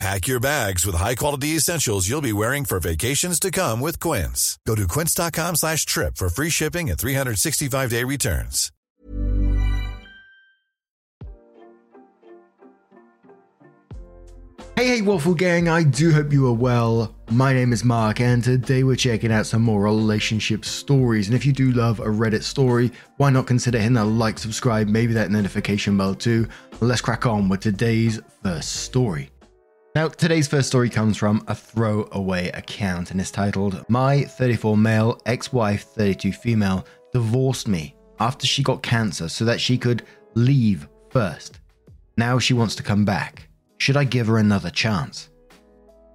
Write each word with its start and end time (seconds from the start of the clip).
Pack 0.00 0.26
your 0.26 0.40
bags 0.40 0.84
with 0.84 0.96
high-quality 0.96 1.48
essentials 1.48 2.08
you'll 2.08 2.20
be 2.20 2.32
wearing 2.32 2.64
for 2.64 2.80
vacations 2.80 3.38
to 3.40 3.50
come 3.50 3.80
with 3.80 4.00
Quince. 4.00 4.58
Go 4.66 4.74
to 4.74 4.88
quince.com 4.88 5.56
slash 5.56 5.86
trip 5.86 6.16
for 6.16 6.28
free 6.28 6.50
shipping 6.50 6.90
and 6.90 6.98
365-day 6.98 8.04
returns. 8.04 8.70
Hey, 14.76 14.88
hey, 14.88 15.02
Waffle 15.02 15.34
Gang, 15.34 15.68
I 15.68 15.84
do 15.84 16.10
hope 16.10 16.32
you 16.32 16.48
are 16.48 16.52
well. 16.52 17.14
My 17.30 17.52
name 17.52 17.72
is 17.72 17.84
Mark, 17.84 18.20
and 18.20 18.42
today 18.42 18.82
we're 18.82 18.96
checking 18.96 19.30
out 19.30 19.46
some 19.46 19.62
more 19.62 19.80
relationship 19.80 20.64
stories. 20.64 21.28
And 21.28 21.36
if 21.36 21.46
you 21.46 21.52
do 21.52 21.70
love 21.70 22.00
a 22.00 22.06
Reddit 22.06 22.42
story, 22.42 22.90
why 23.16 23.30
not 23.30 23.46
consider 23.46 23.78
hitting 23.78 23.94
that 23.94 24.06
like, 24.06 24.36
subscribe, 24.36 24.88
maybe 24.88 25.12
that 25.14 25.30
notification 25.30 25.96
bell 25.96 26.16
too? 26.16 26.48
Let's 26.80 27.00
crack 27.00 27.24
on 27.24 27.48
with 27.48 27.60
today's 27.60 28.20
first 28.42 28.82
story. 28.82 29.30
Now, 29.94 30.08
today's 30.08 30.48
first 30.48 30.66
story 30.66 30.90
comes 30.90 31.16
from 31.16 31.44
a 31.46 31.54
throwaway 31.54 32.48
account 32.48 33.12
and 33.12 33.20
is 33.20 33.30
titled 33.30 33.84
My 33.88 34.24
34 34.24 34.76
male, 34.76 35.20
ex 35.24 35.52
wife, 35.52 35.84
32 35.84 36.32
female 36.32 36.84
divorced 37.12 37.68
me 37.68 37.94
after 38.18 38.44
she 38.44 38.64
got 38.64 38.82
cancer 38.82 39.28
so 39.28 39.44
that 39.44 39.60
she 39.60 39.78
could 39.78 40.02
leave 40.34 40.88
first. 41.10 41.60
Now 42.16 42.40
she 42.40 42.54
wants 42.54 42.74
to 42.74 42.82
come 42.82 43.04
back. 43.04 43.46
Should 43.78 43.96
I 43.96 44.02
give 44.02 44.26
her 44.26 44.38
another 44.38 44.68
chance? 44.68 45.30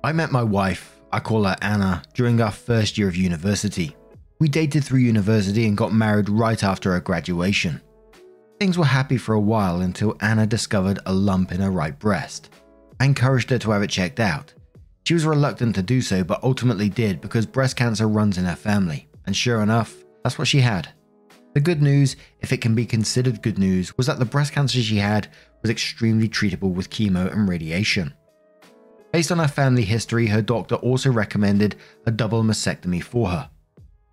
I 0.03 0.11
met 0.11 0.33
my 0.33 0.43
wife, 0.43 0.99
I 1.13 1.21
call 1.21 1.45
her 1.45 1.55
Anna, 1.61 2.03
during 2.13 2.41
our 2.41 2.51
first 2.51 2.97
year 2.97 3.07
of 3.07 3.15
university. 3.15 3.95
We 4.39 4.49
dated 4.49 4.83
through 4.83 4.99
university 4.99 5.65
and 5.65 5.77
got 5.77 5.93
married 5.93 6.27
right 6.27 6.61
after 6.65 6.91
her 6.91 6.99
graduation. 6.99 7.79
Things 8.59 8.77
were 8.77 8.83
happy 8.83 9.15
for 9.15 9.35
a 9.35 9.39
while 9.39 9.79
until 9.79 10.17
Anna 10.19 10.45
discovered 10.45 10.99
a 11.05 11.13
lump 11.13 11.53
in 11.53 11.61
her 11.61 11.71
right 11.71 11.97
breast. 11.97 12.49
I 12.99 13.05
encouraged 13.05 13.49
her 13.49 13.59
to 13.59 13.71
have 13.71 13.81
it 13.81 13.89
checked 13.89 14.19
out. 14.19 14.53
She 15.05 15.13
was 15.13 15.25
reluctant 15.25 15.75
to 15.75 15.81
do 15.81 16.01
so, 16.01 16.23
but 16.23 16.43
ultimately 16.43 16.89
did 16.89 17.21
because 17.21 17.45
breast 17.45 17.75
cancer 17.75 18.07
runs 18.07 18.37
in 18.37 18.45
her 18.45 18.55
family, 18.55 19.07
and 19.25 19.35
sure 19.35 19.61
enough, 19.61 19.95
that's 20.23 20.37
what 20.37 20.47
she 20.47 20.61
had. 20.61 20.89
The 21.53 21.59
good 21.59 21.81
news, 21.81 22.15
if 22.41 22.53
it 22.53 22.61
can 22.61 22.75
be 22.75 22.85
considered 22.85 23.41
good 23.41 23.57
news, 23.57 23.97
was 23.97 24.05
that 24.07 24.19
the 24.19 24.25
breast 24.25 24.53
cancer 24.53 24.81
she 24.81 24.97
had 24.97 25.27
was 25.61 25.71
extremely 25.71 26.29
treatable 26.29 26.71
with 26.73 26.89
chemo 26.91 27.31
and 27.31 27.49
radiation. 27.49 28.13
Based 29.11 29.31
on 29.31 29.39
her 29.39 29.47
family 29.47 29.83
history, 29.83 30.27
her 30.27 30.43
doctor 30.43 30.75
also 30.75 31.11
recommended 31.11 31.75
a 32.05 32.11
double 32.11 32.43
mastectomy 32.43 33.01
for 33.01 33.29
her. 33.29 33.49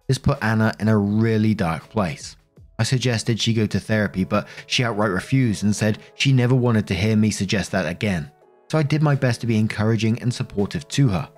This 0.09 0.17
put 0.17 0.43
Anna 0.43 0.73
in 0.81 0.89
a 0.89 0.97
really 0.97 1.53
dark 1.53 1.91
place. 1.91 2.37
I 2.79 2.85
suggested 2.85 3.41
she 3.41 3.53
go 3.53 3.67
to 3.67 3.81
therapy, 3.81 4.25
but 4.25 4.49
she 4.67 4.85
outright 4.85 5.11
refused 5.11 5.63
and 5.63 5.77
said 5.77 5.99
she 6.15 6.33
never 6.33 6.55
wanted 6.55 6.87
to 6.87 6.95
hear 6.95 7.17
me 7.17 7.31
suggest 7.31 7.73
that 7.73 7.87
again. 7.87 8.31
So 8.69 8.79
I 8.79 8.83
did 8.83 9.03
my 9.03 9.15
best 9.15 9.41
to 9.41 9.47
be 9.47 9.59
encouraging 9.59 10.21
and 10.21 10.33
supportive 10.33 10.89
to 10.89 11.09
her. 11.09 11.29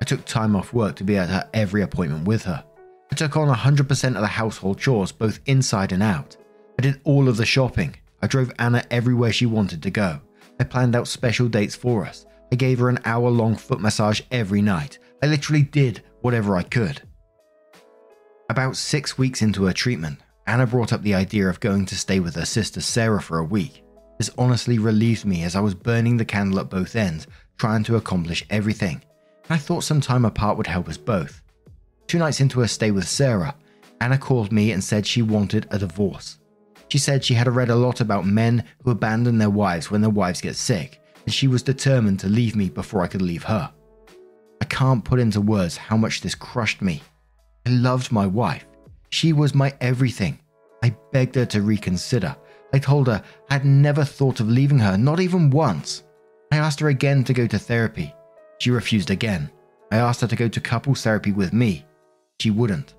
I 0.00 0.04
took 0.04 0.24
time 0.24 0.54
off 0.54 0.72
work 0.72 0.96
to 0.96 1.04
be 1.04 1.16
at 1.16 1.28
her 1.28 1.48
every 1.52 1.82
appointment 1.82 2.26
with 2.26 2.44
her. 2.44 2.64
I 3.10 3.14
took 3.14 3.36
on 3.36 3.48
100% 3.48 4.04
of 4.14 4.20
the 4.20 4.26
household 4.26 4.78
chores, 4.78 5.10
both 5.10 5.40
inside 5.46 5.92
and 5.92 6.02
out. 6.02 6.36
I 6.78 6.82
did 6.82 7.00
all 7.04 7.28
of 7.28 7.36
the 7.36 7.46
shopping. 7.46 7.96
I 8.22 8.26
drove 8.26 8.52
Anna 8.58 8.84
everywhere 8.90 9.32
she 9.32 9.46
wanted 9.46 9.82
to 9.82 9.90
go. 9.90 10.20
I 10.60 10.64
planned 10.64 10.94
out 10.94 11.08
special 11.08 11.48
dates 11.48 11.74
for 11.74 12.04
us. 12.04 12.26
I 12.52 12.56
gave 12.56 12.78
her 12.78 12.88
an 12.88 13.00
hour 13.04 13.28
long 13.28 13.56
foot 13.56 13.80
massage 13.80 14.20
every 14.30 14.62
night. 14.62 14.98
I 15.22 15.26
literally 15.26 15.62
did 15.62 16.02
whatever 16.20 16.56
I 16.56 16.62
could. 16.62 17.02
About 18.50 18.76
six 18.76 19.18
weeks 19.18 19.42
into 19.42 19.64
her 19.64 19.72
treatment, 19.72 20.20
Anna 20.46 20.66
brought 20.66 20.92
up 20.92 21.02
the 21.02 21.14
idea 21.14 21.48
of 21.48 21.60
going 21.60 21.84
to 21.86 21.96
stay 21.96 22.20
with 22.20 22.34
her 22.36 22.46
sister 22.46 22.80
Sarah 22.80 23.20
for 23.20 23.38
a 23.38 23.44
week. 23.44 23.84
This 24.18 24.30
honestly 24.36 24.78
relieved 24.78 25.24
me 25.24 25.44
as 25.44 25.56
I 25.56 25.60
was 25.60 25.74
burning 25.74 26.16
the 26.16 26.24
candle 26.24 26.60
at 26.60 26.70
both 26.70 26.96
ends, 26.96 27.26
trying 27.56 27.84
to 27.84 27.96
accomplish 27.96 28.44
everything. 28.50 29.00
I 29.48 29.56
thought 29.56 29.84
some 29.84 30.00
time 30.00 30.24
apart 30.24 30.58
would 30.58 30.66
help 30.66 30.88
us 30.88 30.96
both. 30.96 31.40
Two 32.08 32.18
nights 32.18 32.40
into 32.40 32.60
her 32.60 32.68
stay 32.68 32.90
with 32.90 33.08
Sarah, 33.08 33.54
Anna 34.00 34.18
called 34.18 34.52
me 34.52 34.72
and 34.72 34.82
said 34.82 35.06
she 35.06 35.22
wanted 35.22 35.66
a 35.70 35.78
divorce. 35.78 36.38
She 36.88 36.98
said 36.98 37.24
she 37.24 37.34
had 37.34 37.48
read 37.48 37.70
a 37.70 37.76
lot 37.76 38.00
about 38.00 38.26
men 38.26 38.64
who 38.82 38.90
abandon 38.90 39.38
their 39.38 39.50
wives 39.50 39.90
when 39.90 40.00
their 40.00 40.10
wives 40.10 40.40
get 40.40 40.56
sick, 40.56 41.00
and 41.24 41.32
she 41.32 41.46
was 41.46 41.62
determined 41.62 42.18
to 42.20 42.28
leave 42.28 42.56
me 42.56 42.68
before 42.70 43.02
I 43.02 43.08
could 43.08 43.22
leave 43.22 43.42
her. 43.44 43.72
I 44.60 44.64
can't 44.64 45.04
put 45.04 45.20
into 45.20 45.40
words 45.40 45.76
how 45.76 45.96
much 45.96 46.20
this 46.20 46.34
crushed 46.34 46.82
me. 46.82 47.02
I 47.66 47.70
loved 47.70 48.10
my 48.10 48.26
wife. 48.26 48.64
She 49.10 49.32
was 49.32 49.54
my 49.54 49.74
everything. 49.80 50.38
I 50.82 50.96
begged 51.12 51.34
her 51.34 51.46
to 51.46 51.62
reconsider. 51.62 52.36
I 52.72 52.78
told 52.78 53.06
her 53.06 53.22
I 53.50 53.54
had 53.54 53.64
never 53.64 54.04
thought 54.04 54.40
of 54.40 54.48
leaving 54.48 54.78
her, 54.78 54.96
not 54.96 55.20
even 55.20 55.50
once. 55.50 56.04
I 56.52 56.56
asked 56.56 56.80
her 56.80 56.88
again 56.88 57.24
to 57.24 57.32
go 57.32 57.46
to 57.46 57.58
therapy. 57.58 58.14
She 58.58 58.70
refused 58.70 59.10
again. 59.10 59.50
I 59.90 59.96
asked 59.96 60.20
her 60.20 60.26
to 60.26 60.36
go 60.36 60.48
to 60.48 60.60
couples 60.60 61.02
therapy 61.02 61.32
with 61.32 61.52
me. 61.52 61.84
She 62.40 62.50
wouldn't. 62.50 62.94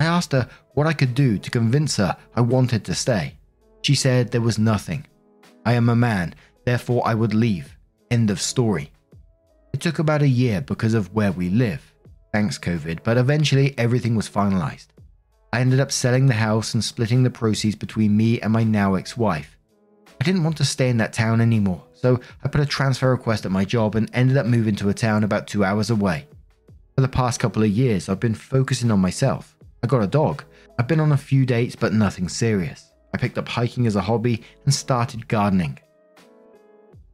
I 0.00 0.04
asked 0.04 0.32
her 0.32 0.48
what 0.74 0.86
I 0.86 0.92
could 0.92 1.14
do 1.14 1.38
to 1.38 1.50
convince 1.50 1.96
her 1.96 2.16
I 2.34 2.40
wanted 2.42 2.84
to 2.84 2.94
stay. 2.94 3.38
She 3.82 3.94
said 3.94 4.30
there 4.30 4.40
was 4.40 4.58
nothing. 4.58 5.06
I 5.64 5.72
am 5.72 5.88
a 5.88 5.96
man, 5.96 6.34
therefore 6.64 7.02
I 7.06 7.14
would 7.14 7.34
leave. 7.34 7.76
End 8.10 8.30
of 8.30 8.40
story. 8.40 8.92
It 9.72 9.80
took 9.80 9.98
about 9.98 10.22
a 10.22 10.28
year 10.28 10.60
because 10.60 10.94
of 10.94 11.14
where 11.14 11.32
we 11.32 11.48
live. 11.50 11.94
Thanks, 12.32 12.58
COVID, 12.58 13.02
but 13.02 13.16
eventually 13.16 13.74
everything 13.78 14.14
was 14.14 14.28
finalized. 14.28 14.88
I 15.52 15.60
ended 15.60 15.80
up 15.80 15.92
selling 15.92 16.26
the 16.26 16.34
house 16.34 16.74
and 16.74 16.84
splitting 16.84 17.22
the 17.22 17.30
proceeds 17.30 17.76
between 17.76 18.16
me 18.16 18.40
and 18.40 18.52
my 18.52 18.64
now 18.64 18.94
ex 18.94 19.16
wife. 19.16 19.56
I 20.20 20.24
didn't 20.24 20.44
want 20.44 20.56
to 20.58 20.64
stay 20.64 20.88
in 20.88 20.96
that 20.98 21.12
town 21.12 21.40
anymore, 21.40 21.82
so 21.92 22.20
I 22.42 22.48
put 22.48 22.60
a 22.60 22.66
transfer 22.66 23.10
request 23.10 23.44
at 23.44 23.52
my 23.52 23.64
job 23.64 23.94
and 23.94 24.10
ended 24.12 24.36
up 24.36 24.46
moving 24.46 24.76
to 24.76 24.88
a 24.88 24.94
town 24.94 25.24
about 25.24 25.46
two 25.46 25.64
hours 25.64 25.90
away. 25.90 26.26
For 26.94 27.02
the 27.02 27.08
past 27.08 27.40
couple 27.40 27.62
of 27.62 27.70
years, 27.70 28.08
I've 28.08 28.20
been 28.20 28.34
focusing 28.34 28.90
on 28.90 29.00
myself. 29.00 29.56
I 29.82 29.86
got 29.86 30.02
a 30.02 30.06
dog. 30.06 30.44
I've 30.78 30.88
been 30.88 31.00
on 31.00 31.12
a 31.12 31.16
few 31.16 31.46
dates, 31.46 31.76
but 31.76 31.92
nothing 31.92 32.28
serious. 32.28 32.92
I 33.14 33.18
picked 33.18 33.38
up 33.38 33.48
hiking 33.48 33.86
as 33.86 33.96
a 33.96 34.00
hobby 34.00 34.42
and 34.64 34.74
started 34.74 35.28
gardening. 35.28 35.78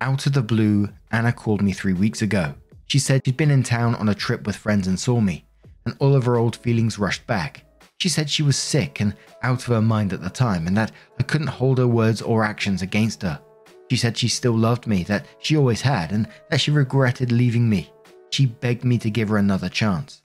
Out 0.00 0.26
of 0.26 0.32
the 0.32 0.42
blue, 0.42 0.88
Anna 1.10 1.32
called 1.32 1.62
me 1.62 1.72
three 1.72 1.92
weeks 1.92 2.22
ago. 2.22 2.54
She 2.87 2.98
said 2.98 3.22
she'd 3.25 3.37
been 3.37 3.50
in 3.50 3.62
town 3.62 3.94
on 3.97 4.09
a 4.09 4.15
trip 4.15 4.47
with 4.47 4.56
friends 4.56 4.87
and 4.87 4.98
saw 4.98 5.21
me, 5.21 5.44
and 5.84 5.97
all 5.98 6.15
of 6.15 6.25
her 6.25 6.37
old 6.37 6.56
feelings 6.56 6.98
rushed 6.98 7.26
back. 7.26 7.65
She 8.03 8.09
said 8.09 8.29
she 8.29 8.43
was 8.43 8.57
sick 8.57 8.99
and 8.99 9.15
out 9.45 9.61
of 9.61 9.67
her 9.67 9.81
mind 9.81 10.13
at 10.13 10.21
the 10.21 10.29
time, 10.29 10.67
and 10.67 10.77
that 10.77 10.91
I 11.21 11.23
couldn't 11.23 11.47
hold 11.47 11.79
her 11.79 11.87
words 11.87 12.21
or 12.21 12.43
actions 12.43 12.83
against 12.83 13.23
her. 13.23 13.41
She 13.89 13.97
said 13.97 14.19
she 14.19 14.27
still 14.27 14.59
loved 14.59 14.89
me, 14.89 15.05
that 15.05 15.27
she 15.39 15.57
always 15.57 15.81
had, 15.81 16.11
and 16.11 16.27
that 16.51 16.61
she 16.61 16.73
regretted 16.73 17.31
leaving 17.31 17.71
me. 17.71 17.93
She 18.31 18.47
begged 18.47 18.83
me 18.83 18.99
to 18.99 19.09
give 19.09 19.29
her 19.29 19.37
another 19.37 19.69
chance. 19.69 20.23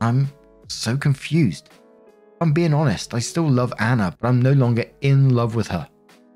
I'm 0.00 0.30
so 0.68 0.96
confused. 0.96 1.68
I'm 2.40 2.54
being 2.54 2.72
honest, 2.72 3.12
I 3.12 3.18
still 3.18 3.46
love 3.46 3.74
Anna, 3.78 4.16
but 4.18 4.26
I'm 4.26 4.40
no 4.40 4.52
longer 4.52 4.86
in 5.02 5.34
love 5.34 5.54
with 5.54 5.68
her. 5.68 5.86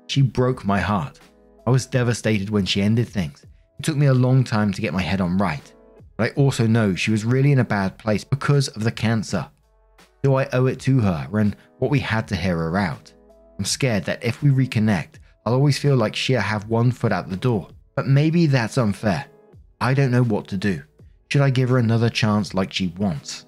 She 0.05 0.21
broke 0.21 0.63
my 0.63 0.79
heart. 0.79 1.19
I 1.65 1.71
was 1.71 1.87
devastated 1.87 2.51
when 2.51 2.67
she 2.67 2.83
ended 2.83 3.09
things. 3.09 3.47
It 3.79 3.83
took 3.83 3.97
me 3.97 4.05
a 4.05 4.13
long 4.13 4.43
time 4.43 4.71
to 4.71 4.81
get 4.81 4.93
my 4.93 5.01
head 5.01 5.21
on 5.21 5.39
right. 5.39 5.73
But 6.17 6.33
I 6.33 6.35
also 6.35 6.67
know 6.67 6.93
she 6.93 7.09
was 7.09 7.25
really 7.25 7.51
in 7.51 7.57
a 7.57 7.65
bad 7.65 7.97
place 7.97 8.23
because 8.23 8.67
of 8.67 8.83
the 8.83 8.91
cancer. 8.91 9.49
Do 10.23 10.35
I 10.35 10.47
owe 10.53 10.67
it 10.67 10.79
to 10.81 11.01
her 11.01 11.27
and 11.33 11.53
what 11.79 11.91
we 11.91 11.99
had 11.99 12.29
to 12.29 12.35
hear 12.35 12.55
her 12.55 12.77
out? 12.77 13.11
I'm 13.59 13.65
scared 13.65 14.05
that 14.05 14.23
if 14.23 14.41
we 14.41 14.51
reconnect, 14.51 15.15
I'll 15.45 15.53
always 15.53 15.77
feel 15.77 15.97
like 15.97 16.15
she'll 16.15 16.39
have 16.39 16.69
one 16.69 16.91
foot 16.91 17.11
out 17.11 17.29
the 17.29 17.35
door. 17.35 17.67
But 17.97 18.07
maybe 18.07 18.45
that's 18.45 18.77
unfair. 18.77 19.25
I 19.81 19.93
don't 19.93 20.11
know 20.11 20.23
what 20.23 20.47
to 20.47 20.57
do. 20.57 20.81
Should 21.29 21.41
I 21.41 21.49
give 21.49 21.67
her 21.69 21.77
another 21.77 22.09
chance 22.09 22.53
like 22.53 22.71
she 22.71 22.87
wants? 22.97 23.45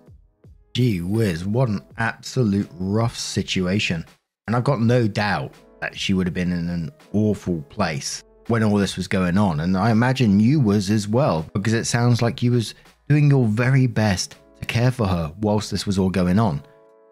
Gee 0.74 1.00
whiz, 1.00 1.46
what 1.46 1.70
an 1.70 1.80
absolute 1.98 2.70
rough 2.78 3.18
situation. 3.18 4.06
And 4.48 4.56
I've 4.56 4.66
got 4.66 4.82
no 4.82 5.08
doubt 5.08 5.54
that 5.80 5.98
she 5.98 6.14
would 6.14 6.28
have 6.28 6.34
been 6.34 6.52
in 6.52 6.68
an 6.68 6.92
awful 7.14 7.62
place 7.70 8.22
when 8.48 8.64
all 8.64 8.76
this 8.76 8.98
was 8.98 9.08
going 9.08 9.38
on. 9.38 9.62
And 9.62 9.78
I 9.78 9.92
imagine 9.92 10.42
you 10.42 10.60
was 10.60 10.90
as 10.90 11.08
well, 11.08 11.46
because 11.54 11.74
it 11.74 11.86
sounds 11.86 12.22
like 12.22 12.44
you 12.44 12.52
was 12.52 12.76
doing 13.08 13.30
your 13.30 13.46
very 13.46 13.88
best 13.88 14.36
care 14.68 14.92
for 14.92 15.08
her 15.08 15.34
whilst 15.42 15.72
this 15.72 15.86
was 15.86 15.98
all 15.98 16.10
going 16.10 16.40
on. 16.40 16.62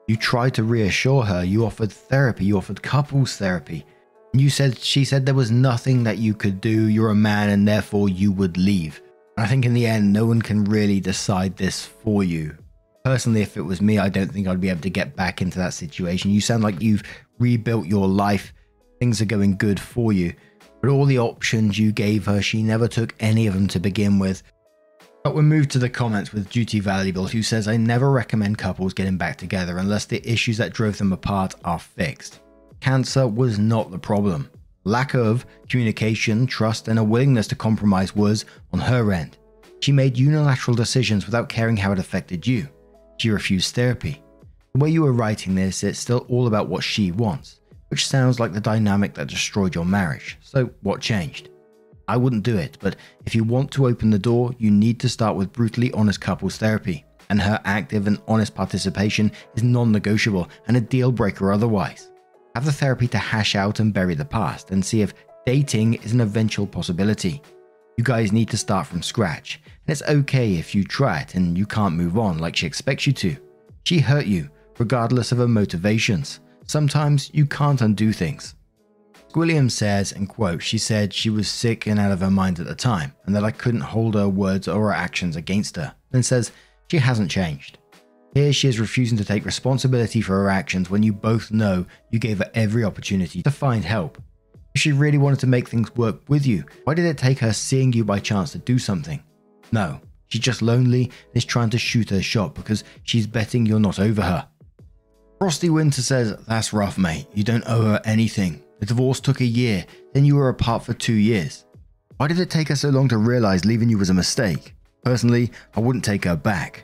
You 0.08 0.18
tried 0.18 0.54
to 0.56 0.64
reassure 0.64 1.24
her, 1.24 1.44
you 1.44 1.66
offered 1.66 1.92
therapy, 1.92 2.46
you 2.46 2.58
offered 2.58 2.84
couples 2.84 3.38
therapy. 3.38 3.86
You 4.34 4.50
said 4.50 4.78
she 4.78 5.06
said 5.06 5.26
there 5.26 5.36
was 5.36 5.52
nothing 5.52 6.04
that 6.04 6.18
you 6.18 6.34
could 6.34 6.60
do, 6.60 6.88
you're 6.88 7.12
a 7.12 7.16
man 7.16 7.50
and 7.50 7.68
therefore 7.68 8.10
you 8.10 8.32
would 8.32 8.58
leave. 8.58 9.02
I 9.38 9.48
think 9.48 9.66
in 9.66 9.74
the 9.74 9.88
end, 9.88 10.12
no 10.12 10.26
one 10.26 10.42
can 10.42 10.66
really 10.66 11.00
decide 11.00 11.56
this 11.56 11.86
for 11.86 12.24
you. 12.24 12.56
Personally, 13.04 13.42
if 13.42 13.58
it 13.58 13.62
was 13.62 13.82
me, 13.82 13.98
I 13.98 14.10
don't 14.10 14.32
think 14.32 14.48
I'd 14.48 14.62
be 14.62 14.70
able 14.70 14.82
to 14.82 14.90
get 14.90 15.16
back 15.16 15.42
into 15.42 15.60
that 15.60 15.74
situation. 15.74 16.32
You 16.32 16.42
sound 16.42 16.64
like 16.64 16.82
you've 16.82 17.04
rebuilt 17.40 17.86
your 17.88 18.08
life, 18.08 18.54
things 19.00 19.22
are 19.22 19.26
going 19.26 19.58
good 19.58 19.80
for 19.80 20.14
you. 20.14 20.34
But 20.82 20.90
all 20.90 21.06
the 21.06 21.20
options 21.20 21.80
you 21.80 21.92
gave 21.92 22.26
her, 22.26 22.42
she 22.42 22.62
never 22.62 22.88
took 22.88 23.16
any 23.20 23.48
of 23.48 23.54
them 23.54 23.68
to 23.70 23.80
begin 23.80 24.20
with. 24.20 24.44
But 25.24 25.36
we 25.36 25.42
move 25.42 25.70
to 25.70 25.80
the 25.80 25.90
comments 25.90 26.34
with 26.34 26.50
Duty 26.50 26.82
Valuable, 26.82 27.28
who 27.28 27.44
says, 27.44 27.70
I 27.70 27.78
never 27.78 28.12
recommend 28.12 28.58
couples 28.58 28.94
getting 28.94 29.18
back 29.18 29.38
together 29.38 29.78
unless 29.78 30.04
the 30.04 30.22
issues 30.30 30.58
that 30.58 30.74
drove 30.74 30.98
them 30.98 31.14
apart 31.14 31.56
are 31.64 31.80
fixed. 31.80 32.42
Cancer 32.82 33.26
was 33.26 33.58
not 33.58 33.90
the 33.90 33.98
problem. 33.98 34.50
Lack 34.84 35.14
of 35.14 35.46
communication, 35.70 36.46
trust, 36.46 36.90
and 36.90 37.00
a 37.00 37.04
willingness 37.06 37.48
to 37.48 37.56
compromise 37.56 38.14
was 38.14 38.44
on 38.74 38.80
her 38.80 39.14
end. 39.14 39.38
She 39.80 39.94
made 39.94 40.18
unilateral 40.18 40.76
decisions 40.76 41.26
without 41.26 41.48
caring 41.48 41.78
how 41.78 41.94
it 41.94 42.00
affected 42.00 42.46
you. 42.46 42.68
She 43.16 43.30
refused 43.30 43.74
therapy. 43.74 44.22
The 44.74 44.80
way 44.80 44.90
you 44.90 45.04
were 45.04 45.14
writing 45.14 45.56
this, 45.56 45.84
it's 45.84 46.00
still 46.00 46.26
all 46.28 46.48
about 46.48 46.68
what 46.68 46.84
she 46.84 47.14
wants, 47.14 47.62
which 47.88 48.08
sounds 48.08 48.42
like 48.42 48.52
the 48.52 48.60
dynamic 48.60 49.14
that 49.14 49.28
destroyed 49.28 49.74
your 49.74 49.86
marriage. 49.86 50.38
So, 50.42 50.70
what 50.82 51.00
changed? 51.00 51.48
I 52.14 52.18
wouldn't 52.18 52.44
do 52.44 52.58
it, 52.58 52.78
but 52.80 52.96
if 53.26 53.34
you 53.34 53.44
want 53.44 53.72
to 53.72 53.88
open 53.88 54.12
the 54.12 54.20
door, 54.20 54.54
you 54.60 54.70
need 54.70 55.00
to 55.00 55.10
start 55.10 55.36
with 55.36 55.52
brutally 55.52 55.92
honest 55.94 56.22
couples 56.22 56.58
therapy, 56.58 57.04
and 57.32 57.42
her 57.42 57.60
active 57.66 58.06
and 58.06 58.22
honest 58.28 58.54
participation 58.54 59.32
is 59.56 59.64
non 59.64 59.92
negotiable 59.92 60.48
and 60.68 60.78
a 60.78 60.82
deal 60.82 61.12
breaker 61.12 61.52
otherwise. 61.52 62.12
Have 62.54 62.66
the 62.66 62.72
therapy 62.72 63.08
to 63.08 63.18
hash 63.18 63.56
out 63.56 63.80
and 63.80 63.92
bury 63.92 64.14
the 64.14 64.24
past 64.24 64.70
and 64.70 64.86
see 64.86 65.02
if 65.02 65.16
dating 65.48 65.96
is 66.04 66.12
an 66.12 66.22
eventual 66.22 66.68
possibility. 66.68 67.42
You 67.98 68.04
guys 68.04 68.32
need 68.32 68.52
to 68.52 68.58
start 68.58 68.86
from 68.86 69.02
scratch, 69.02 69.60
and 69.66 69.92
it's 69.92 70.08
okay 70.08 70.54
if 70.54 70.76
you 70.76 70.84
try 70.84 71.22
it 71.22 71.34
and 71.34 71.58
you 71.58 71.66
can't 71.66 71.96
move 71.96 72.20
on 72.20 72.38
like 72.38 72.56
she 72.56 72.68
expects 72.68 73.08
you 73.08 73.14
to. 73.14 73.36
She 73.86 73.98
hurt 73.98 74.28
you, 74.28 74.52
regardless 74.78 75.32
of 75.32 75.40
her 75.40 75.48
motivations. 75.48 76.42
Sometimes 76.68 77.32
you 77.34 77.48
can't 77.48 77.82
undo 77.82 78.14
things. 78.14 78.54
William 79.36 79.70
says, 79.70 80.12
and 80.12 80.28
quote, 80.30 80.62
she 80.62 80.78
said 80.78 81.14
she 81.14 81.30
was 81.30 81.48
sick 81.48 81.88
and 81.88 82.00
out 82.00 82.12
of 82.12 82.22
her 82.22 82.32
mind 82.32 82.60
at 82.60 82.68
the 82.68 82.76
time, 82.76 83.14
and 83.26 83.36
that 83.36 83.44
I 83.44 83.52
couldn't 83.52 83.82
hold 83.82 84.16
her 84.16 84.30
words 84.30 84.68
or 84.68 84.88
her 84.88 84.94
actions 84.94 85.36
against 85.36 85.76
her, 85.76 85.94
then 86.12 86.24
says 86.24 86.52
she 86.90 86.98
hasn't 86.98 87.32
changed. 87.32 87.78
Here 88.34 88.52
she 88.52 88.68
is 88.68 88.80
refusing 88.80 89.18
to 89.20 89.26
take 89.26 89.46
responsibility 89.46 90.20
for 90.22 90.34
her 90.34 90.50
actions 90.50 90.90
when 90.90 91.04
you 91.04 91.14
both 91.14 91.52
know 91.52 91.86
you 92.10 92.18
gave 92.18 92.40
her 92.40 92.50
every 92.56 92.84
opportunity 92.84 93.44
to 93.44 93.52
find 93.52 93.86
help. 93.86 94.18
If 94.74 94.82
she 94.82 94.92
really 94.92 95.20
wanted 95.20 95.40
to 95.42 95.48
make 95.48 95.70
things 95.70 95.96
work 95.96 96.22
with 96.28 96.48
you, 96.48 96.64
why 96.84 96.96
did 96.96 97.06
it 97.06 97.18
take 97.18 97.40
her 97.40 97.54
seeing 97.54 97.94
you 97.94 98.04
by 98.04 98.20
chance 98.20 98.52
to 98.54 98.58
do 98.58 98.80
something? 98.80 99.24
No, 99.72 100.02
she's 100.30 100.42
just 100.42 100.64
lonely 100.64 101.04
and 101.04 101.36
is 101.36 101.46
trying 101.46 101.70
to 101.72 101.78
shoot 101.78 102.10
her 102.10 102.24
shot 102.24 102.56
because 102.56 102.84
she's 103.04 103.28
betting 103.28 103.68
you're 103.68 103.80
not 103.80 104.00
over 104.00 104.24
her. 104.24 104.48
Frosty 105.40 105.70
Winter 105.70 106.02
says, 106.02 106.36
That's 106.48 106.74
rough, 106.74 106.98
mate. 106.98 107.28
You 107.34 107.44
don't 107.44 107.66
owe 107.68 107.84
her 107.84 108.02
anything. 108.06 108.64
The 108.84 108.88
divorce 108.88 109.22
took 109.22 109.40
a 109.40 109.46
year, 109.46 109.86
then 110.12 110.26
you 110.26 110.36
were 110.36 110.50
apart 110.50 110.84
for 110.84 110.94
two 110.94 111.14
years. 111.14 111.64
Why 112.18 112.28
did 112.28 112.38
it 112.38 112.50
take 112.50 112.68
her 112.68 112.76
so 112.76 112.90
long 112.90 113.08
to 113.08 113.18
realize 113.18 113.64
leaving 113.64 113.88
you 113.88 113.98
was 113.98 114.10
a 114.10 114.14
mistake? 114.14 114.76
Personally, 115.06 115.54
I 115.74 115.80
wouldn't 115.80 116.04
take 116.04 116.26
her 116.26 116.36
back. 116.36 116.84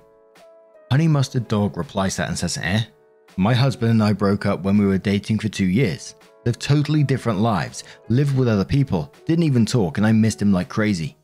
Honey 0.90 1.10
Mustard 1.10 1.50
Dog 1.50 1.76
replies 1.76 2.16
that 2.16 2.30
and 2.30 2.40
says, 2.40 2.58
Eh? 2.58 2.86
My 3.36 3.54
husband 3.54 3.92
and 3.92 4.02
I 4.02 4.14
broke 4.14 4.46
up 4.46 4.62
when 4.62 4.78
we 4.78 4.86
were 4.86 4.98
dating 4.98 5.40
for 5.40 5.50
two 5.50 5.66
years. 5.66 6.16
Lived 6.46 6.62
totally 6.62 7.04
different 7.04 7.40
lives, 7.40 7.84
lived 8.08 8.38
with 8.38 8.48
other 8.48 8.64
people, 8.64 9.14
didn't 9.26 9.44
even 9.44 9.66
talk, 9.66 9.98
and 9.98 10.08
I 10.08 10.14
missed 10.14 10.42
him 10.42 10.54
like 10.54 10.70
crazy. 10.70 11.18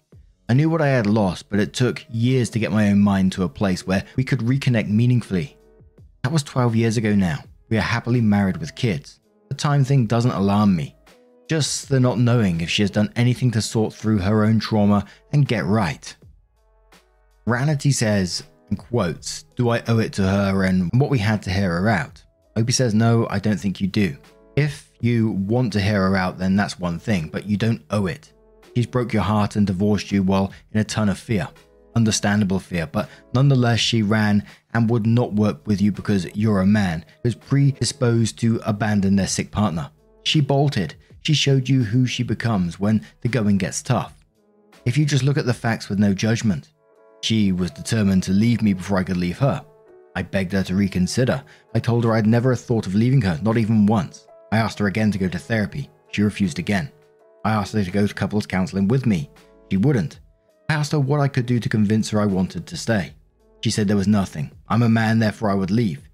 I 0.49 0.55
knew 0.55 0.69
what 0.69 0.81
I 0.81 0.87
had 0.87 1.07
lost, 1.07 1.49
but 1.49 1.61
it 1.61 1.71
took 1.71 2.05
years 2.09 2.49
to 2.49 2.59
get 2.59 2.73
my 2.73 2.89
own 2.89 2.99
mind 2.99 3.31
to 3.31 3.43
a 3.43 3.47
place 3.47 3.87
where 3.87 4.03
we 4.17 4.25
could 4.25 4.39
reconnect 4.39 4.89
meaningfully. 4.89 5.55
That 6.23 6.33
was 6.33 6.43
12 6.43 6.75
years 6.75 6.97
ago 6.97 7.15
now. 7.15 7.45
We 7.69 7.77
are 7.77 7.91
happily 7.95 8.19
married 8.19 8.57
with 8.57 8.75
kids. 8.75 9.21
The 9.55 9.61
time 9.61 9.85
thing 9.85 10.05
doesn't 10.05 10.31
alarm 10.31 10.75
me. 10.75 10.97
Just 11.47 11.87
the 11.87 11.97
not 11.97 12.19
knowing 12.19 12.59
if 12.59 12.69
she 12.69 12.83
has 12.83 12.91
done 12.91 13.09
anything 13.15 13.51
to 13.51 13.61
sort 13.61 13.93
through 13.93 14.17
her 14.17 14.43
own 14.43 14.59
trauma 14.59 15.05
and 15.31 15.47
get 15.47 15.63
right. 15.63 16.13
Ranity 17.47 17.93
says, 17.93 18.43
quotes, 18.77 19.43
Do 19.55 19.69
I 19.69 19.81
owe 19.87 19.99
it 19.99 20.11
to 20.13 20.23
her 20.23 20.65
and 20.65 20.91
what 20.95 21.09
we 21.09 21.19
had 21.19 21.41
to 21.43 21.51
hear 21.51 21.69
her 21.69 21.87
out? 21.87 22.21
Opie 22.57 22.73
says, 22.73 22.93
No, 22.93 23.27
I 23.29 23.39
don't 23.39 23.55
think 23.55 23.79
you 23.79 23.87
do. 23.87 24.17
If 24.57 24.91
you 24.99 25.29
want 25.29 25.71
to 25.71 25.79
hear 25.79 26.01
her 26.01 26.17
out, 26.17 26.37
then 26.37 26.57
that's 26.57 26.77
one 26.77 26.99
thing, 26.99 27.29
but 27.29 27.45
you 27.45 27.55
don't 27.55 27.85
owe 27.91 28.07
it. 28.07 28.33
He's 28.73 28.85
broke 28.85 29.13
your 29.13 29.23
heart 29.23 29.55
and 29.55 29.65
divorced 29.65 30.11
you 30.11 30.21
while 30.21 30.51
in 30.73 30.81
a 30.81 30.83
ton 30.83 31.07
of 31.07 31.17
fear. 31.17 31.47
Understandable 31.95 32.59
fear, 32.59 32.87
but 32.87 33.09
nonetheless, 33.33 33.79
she 33.79 34.01
ran 34.01 34.43
and 34.73 34.89
would 34.89 35.07
not 35.07 35.33
work 35.33 35.65
with 35.65 35.81
you 35.81 35.91
because 35.91 36.25
you're 36.35 36.59
a 36.59 36.65
man 36.65 37.05
who's 37.23 37.35
predisposed 37.35 38.37
to 38.39 38.59
abandon 38.65 39.15
their 39.15 39.27
sick 39.27 39.49
partner. 39.49 39.89
She 40.23 40.41
bolted. 40.41 40.95
She 41.21 41.33
showed 41.33 41.69
you 41.69 41.83
who 41.83 42.05
she 42.05 42.23
becomes 42.23 42.79
when 42.79 43.05
the 43.21 43.29
going 43.29 43.57
gets 43.57 43.81
tough. 43.81 44.25
If 44.85 44.97
you 44.97 45.05
just 45.05 45.23
look 45.23 45.37
at 45.37 45.45
the 45.45 45.53
facts 45.53 45.89
with 45.89 45.97
no 45.97 46.13
judgment, 46.13 46.69
she 47.21 47.51
was 47.51 47.71
determined 47.71 48.23
to 48.23 48.31
leave 48.31 48.61
me 48.61 48.73
before 48.73 48.97
I 48.97 49.03
could 49.03 49.17
leave 49.17 49.39
her. 49.39 49.65
I 50.15 50.21
begged 50.21 50.51
her 50.51 50.63
to 50.63 50.75
reconsider. 50.75 51.43
I 51.73 51.79
told 51.79 52.03
her 52.03 52.13
I'd 52.13 52.27
never 52.27 52.55
thought 52.55 52.87
of 52.87 52.95
leaving 52.95 53.21
her, 53.21 53.39
not 53.41 53.57
even 53.57 53.85
once. 53.85 54.27
I 54.51 54.57
asked 54.57 54.79
her 54.79 54.87
again 54.87 55.11
to 55.11 55.17
go 55.17 55.27
to 55.27 55.39
therapy. 55.39 55.89
She 56.11 56.21
refused 56.21 56.59
again. 56.59 56.91
I 57.43 57.51
asked 57.51 57.73
her 57.73 57.83
to 57.83 57.91
go 57.91 58.05
to 58.05 58.13
couples 58.13 58.45
counseling 58.45 58.87
with 58.87 59.05
me. 59.05 59.29
She 59.71 59.77
wouldn't. 59.77 60.19
I 60.69 60.73
asked 60.73 60.91
her 60.91 60.99
what 60.99 61.19
I 61.19 61.27
could 61.27 61.45
do 61.45 61.59
to 61.59 61.69
convince 61.69 62.09
her 62.09 62.19
I 62.19 62.25
wanted 62.25 62.65
to 62.67 62.77
stay. 62.77 63.13
She 63.61 63.71
said 63.71 63.87
there 63.87 63.97
was 63.97 64.07
nothing. 64.07 64.51
I'm 64.67 64.83
a 64.83 64.89
man, 64.89 65.19
therefore 65.19 65.49
I 65.49 65.55
would 65.55 65.71
leave. 65.71 66.07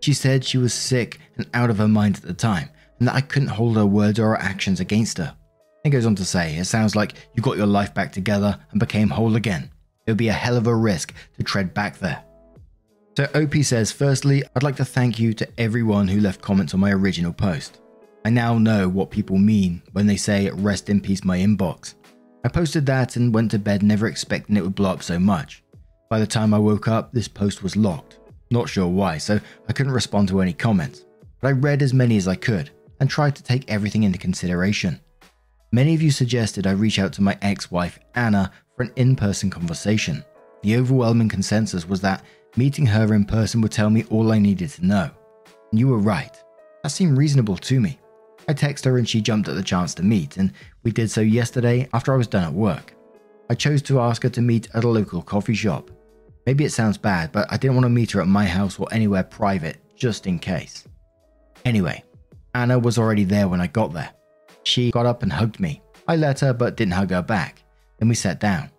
She 0.00 0.12
said 0.12 0.44
she 0.44 0.58
was 0.58 0.74
sick 0.74 1.20
and 1.36 1.46
out 1.54 1.70
of 1.70 1.78
her 1.78 1.88
mind 1.88 2.16
at 2.16 2.22
the 2.22 2.34
time, 2.34 2.68
and 2.98 3.08
that 3.08 3.14
I 3.14 3.20
couldn't 3.20 3.48
hold 3.48 3.76
her 3.76 3.86
words 3.86 4.18
or 4.18 4.28
her 4.30 4.36
actions 4.40 4.80
against 4.80 5.18
her. 5.18 5.34
It 5.84 5.90
goes 5.90 6.06
on 6.06 6.14
to 6.16 6.24
say, 6.24 6.56
it 6.56 6.64
sounds 6.64 6.96
like 6.96 7.14
you 7.34 7.42
got 7.42 7.56
your 7.56 7.66
life 7.66 7.94
back 7.94 8.12
together 8.12 8.58
and 8.70 8.80
became 8.80 9.08
whole 9.08 9.36
again. 9.36 9.70
It 10.06 10.12
would 10.12 10.18
be 10.18 10.28
a 10.28 10.32
hell 10.32 10.56
of 10.56 10.66
a 10.66 10.74
risk 10.74 11.14
to 11.36 11.42
tread 11.42 11.74
back 11.74 11.98
there. 11.98 12.22
So 13.16 13.24
OP 13.34 13.54
says, 13.62 13.92
firstly, 13.92 14.42
I'd 14.54 14.62
like 14.62 14.76
to 14.76 14.84
thank 14.84 15.18
you 15.18 15.32
to 15.34 15.48
everyone 15.58 16.06
who 16.08 16.20
left 16.20 16.42
comments 16.42 16.74
on 16.74 16.80
my 16.80 16.92
original 16.92 17.32
post. 17.32 17.80
I 18.24 18.30
now 18.30 18.58
know 18.58 18.88
what 18.88 19.10
people 19.10 19.38
mean 19.38 19.82
when 19.92 20.06
they 20.06 20.16
say 20.16 20.50
rest 20.50 20.90
in 20.90 21.00
peace 21.00 21.24
my 21.24 21.38
inbox. 21.38 21.94
I 22.46 22.48
posted 22.48 22.86
that 22.86 23.16
and 23.16 23.34
went 23.34 23.50
to 23.50 23.58
bed 23.58 23.82
never 23.82 24.06
expecting 24.06 24.56
it 24.56 24.62
would 24.62 24.76
blow 24.76 24.90
up 24.90 25.02
so 25.02 25.18
much. 25.18 25.64
By 26.08 26.20
the 26.20 26.28
time 26.28 26.54
I 26.54 26.60
woke 26.60 26.86
up, 26.86 27.12
this 27.12 27.26
post 27.26 27.64
was 27.64 27.74
locked. 27.74 28.20
Not 28.52 28.68
sure 28.68 28.86
why, 28.86 29.18
so 29.18 29.40
I 29.68 29.72
couldn't 29.72 29.90
respond 29.90 30.28
to 30.28 30.40
any 30.40 30.52
comments. 30.52 31.06
But 31.40 31.48
I 31.48 31.50
read 31.50 31.82
as 31.82 31.92
many 31.92 32.16
as 32.16 32.28
I 32.28 32.36
could 32.36 32.70
and 33.00 33.10
tried 33.10 33.34
to 33.34 33.42
take 33.42 33.68
everything 33.68 34.04
into 34.04 34.16
consideration. 34.16 35.00
Many 35.72 35.92
of 35.92 36.02
you 36.02 36.12
suggested 36.12 36.68
I 36.68 36.70
reach 36.70 37.00
out 37.00 37.12
to 37.14 37.20
my 37.20 37.36
ex 37.42 37.72
wife, 37.72 37.98
Anna, 38.14 38.52
for 38.76 38.84
an 38.84 38.92
in 38.94 39.16
person 39.16 39.50
conversation. 39.50 40.24
The 40.62 40.76
overwhelming 40.76 41.28
consensus 41.28 41.88
was 41.88 42.00
that 42.02 42.24
meeting 42.56 42.86
her 42.86 43.12
in 43.12 43.24
person 43.24 43.60
would 43.62 43.72
tell 43.72 43.90
me 43.90 44.04
all 44.08 44.30
I 44.30 44.38
needed 44.38 44.70
to 44.70 44.86
know. 44.86 45.10
And 45.72 45.80
you 45.80 45.88
were 45.88 45.98
right. 45.98 46.40
That 46.84 46.90
seemed 46.90 47.18
reasonable 47.18 47.56
to 47.56 47.80
me. 47.80 47.98
I 48.48 48.54
texted 48.54 48.84
her 48.84 48.98
and 48.98 49.08
she 49.08 49.20
jumped 49.20 49.48
at 49.48 49.56
the 49.56 49.62
chance 49.62 49.94
to 49.94 50.02
meet, 50.02 50.36
and 50.36 50.52
we 50.84 50.92
did 50.92 51.10
so 51.10 51.20
yesterday 51.20 51.88
after 51.92 52.12
I 52.12 52.16
was 52.16 52.28
done 52.28 52.44
at 52.44 52.52
work. 52.52 52.94
I 53.50 53.54
chose 53.54 53.82
to 53.82 54.00
ask 54.00 54.22
her 54.22 54.28
to 54.30 54.40
meet 54.40 54.68
at 54.74 54.84
a 54.84 54.88
local 54.88 55.22
coffee 55.22 55.54
shop. 55.54 55.90
Maybe 56.46 56.64
it 56.64 56.72
sounds 56.72 56.98
bad, 56.98 57.32
but 57.32 57.50
I 57.50 57.56
didn't 57.56 57.74
want 57.74 57.86
to 57.86 57.90
meet 57.90 58.12
her 58.12 58.20
at 58.20 58.28
my 58.28 58.44
house 58.44 58.78
or 58.78 58.86
anywhere 58.92 59.24
private, 59.24 59.78
just 59.96 60.26
in 60.26 60.38
case. 60.38 60.84
Anyway, 61.64 62.04
Anna 62.54 62.78
was 62.78 62.98
already 62.98 63.24
there 63.24 63.48
when 63.48 63.60
I 63.60 63.66
got 63.66 63.92
there. 63.92 64.10
She 64.62 64.90
got 64.90 65.06
up 65.06 65.22
and 65.22 65.32
hugged 65.32 65.58
me. 65.58 65.82
I 66.06 66.16
let 66.16 66.40
her, 66.40 66.52
but 66.52 66.76
didn't 66.76 66.94
hug 66.94 67.10
her 67.10 67.22
back. 67.22 67.62
Then 67.98 68.08
we 68.08 68.14
sat 68.14 68.38
down. 68.38 68.70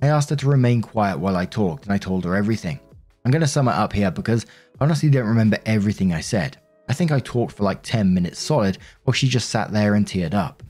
I 0.00 0.08
asked 0.08 0.30
her 0.30 0.36
to 0.36 0.48
remain 0.48 0.80
quiet 0.80 1.18
while 1.18 1.36
I 1.36 1.44
talked, 1.44 1.84
and 1.84 1.92
I 1.92 1.98
told 1.98 2.24
her 2.24 2.36
everything. 2.36 2.78
I'm 3.24 3.32
going 3.32 3.40
to 3.40 3.48
sum 3.48 3.66
it 3.68 3.72
up 3.72 3.92
here 3.92 4.12
because 4.12 4.46
I 4.80 4.84
honestly 4.84 5.10
don't 5.10 5.26
remember 5.26 5.58
everything 5.66 6.12
I 6.12 6.20
said. 6.20 6.56
I 6.88 6.94
think 6.94 7.12
I 7.12 7.20
talked 7.20 7.52
for 7.52 7.64
like 7.64 7.82
10 7.82 8.14
minutes 8.14 8.40
solid 8.40 8.78
while 9.04 9.14
she 9.14 9.28
just 9.28 9.50
sat 9.50 9.72
there 9.72 9.94
and 9.94 10.06
teared 10.06 10.34
up. 10.34 10.62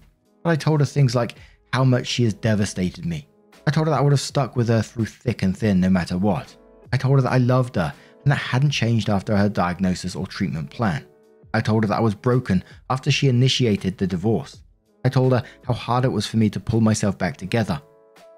But 0.42 0.50
I 0.50 0.56
told 0.56 0.80
her 0.80 0.86
things 0.86 1.14
like 1.14 1.36
how 1.72 1.84
much 1.84 2.06
she 2.06 2.24
has 2.24 2.34
devastated 2.34 3.04
me, 3.04 3.28
I 3.68 3.70
told 3.70 3.86
her 3.86 3.90
that 3.90 3.98
I 3.98 4.00
would 4.00 4.14
have 4.14 4.20
stuck 4.20 4.56
with 4.56 4.68
her 4.68 4.80
through 4.80 5.04
thick 5.04 5.42
and 5.42 5.54
thin 5.54 5.78
no 5.78 5.90
matter 5.90 6.16
what. 6.16 6.56
I 6.90 6.96
told 6.96 7.16
her 7.16 7.20
that 7.20 7.32
I 7.32 7.36
loved 7.36 7.76
her 7.76 7.92
and 8.24 8.32
that 8.32 8.36
hadn't 8.36 8.70
changed 8.70 9.10
after 9.10 9.36
her 9.36 9.50
diagnosis 9.50 10.16
or 10.16 10.26
treatment 10.26 10.70
plan. 10.70 11.04
I 11.52 11.60
told 11.60 11.84
her 11.84 11.88
that 11.88 11.98
I 11.98 12.00
was 12.00 12.14
broken 12.14 12.64
after 12.88 13.10
she 13.10 13.28
initiated 13.28 13.98
the 13.98 14.06
divorce. 14.06 14.62
I 15.04 15.10
told 15.10 15.32
her 15.32 15.42
how 15.66 15.74
hard 15.74 16.06
it 16.06 16.12
was 16.12 16.26
for 16.26 16.38
me 16.38 16.48
to 16.48 16.58
pull 16.58 16.80
myself 16.80 17.18
back 17.18 17.36
together. 17.36 17.78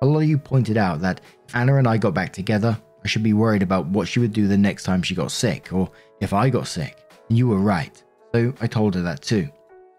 A 0.03 0.07
lot 0.07 0.19
of 0.19 0.29
you 0.29 0.37
pointed 0.37 0.77
out 0.77 1.01
that 1.03 1.21
if 1.47 1.55
Anna 1.55 1.77
and 1.77 1.87
I 1.87 1.97
got 1.97 2.13
back 2.13 2.33
together, 2.33 2.77
I 3.05 3.07
should 3.07 3.23
be 3.23 3.33
worried 3.33 3.63
about 3.63 3.87
what 3.87 4.09
she 4.09 4.19
would 4.19 4.33
do 4.33 4.49
the 4.49 4.59
next 4.59 4.83
time 4.83 5.01
she 5.01 5.15
got 5.15 5.31
sick, 5.31 5.73
or 5.73 5.93
if 6.21 6.33
I 6.33 6.51
got 6.51 6.67
sick. 6.67 7.09
You 7.31 7.47
were 7.47 7.61
right. 7.61 8.03
So 8.35 8.53
I 8.61 8.67
told 8.67 8.95
her 8.97 9.03
that 9.03 9.23
too. 9.23 9.49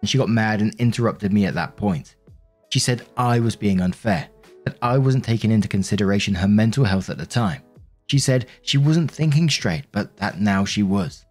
And 0.00 0.08
she 0.08 0.18
got 0.18 0.28
mad 0.28 0.60
and 0.60 0.74
interrupted 0.74 1.32
me 1.32 1.46
at 1.46 1.54
that 1.54 1.76
point. 1.76 2.16
She 2.68 2.78
said 2.78 3.06
I 3.16 3.40
was 3.40 3.56
being 3.56 3.80
unfair, 3.80 4.28
that 4.64 4.76
I 4.82 4.98
wasn't 4.98 5.24
taking 5.24 5.50
into 5.50 5.68
consideration 5.68 6.34
her 6.34 6.48
mental 6.48 6.84
health 6.84 7.10
at 7.10 7.18
the 7.18 7.26
time. 7.26 7.62
She 8.06 8.18
said 8.18 8.46
she 8.62 8.78
wasn't 8.78 9.10
thinking 9.10 9.48
straight, 9.48 9.84
but 9.92 10.16
that 10.18 10.40
now 10.40 10.64
she 10.64 10.82
was. 10.82 11.24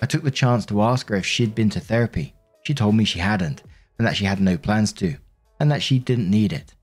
I 0.00 0.06
took 0.06 0.22
the 0.22 0.30
chance 0.30 0.64
to 0.66 0.82
ask 0.82 1.08
her 1.08 1.16
if 1.16 1.26
she'd 1.26 1.54
been 1.54 1.70
to 1.70 1.80
therapy. 1.80 2.34
She 2.64 2.74
told 2.74 2.94
me 2.94 3.04
she 3.04 3.18
hadn't, 3.18 3.62
and 3.98 4.06
that 4.06 4.16
she 4.16 4.24
had 4.24 4.40
no 4.40 4.56
plans 4.56 4.92
to, 4.94 5.16
and 5.60 5.70
that 5.70 5.82
she 5.82 5.98
didn't 5.98 6.30
need 6.30 6.52
it. 6.52 6.74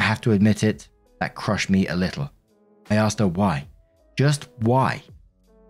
I 0.00 0.02
have 0.02 0.20
to 0.22 0.32
admit 0.32 0.64
it, 0.64 0.88
that 1.20 1.34
crushed 1.34 1.70
me 1.70 1.86
a 1.86 1.96
little. 1.96 2.30
I 2.90 2.96
asked 2.96 3.20
her 3.20 3.28
why. 3.28 3.68
Just 4.16 4.48
why? 4.58 5.02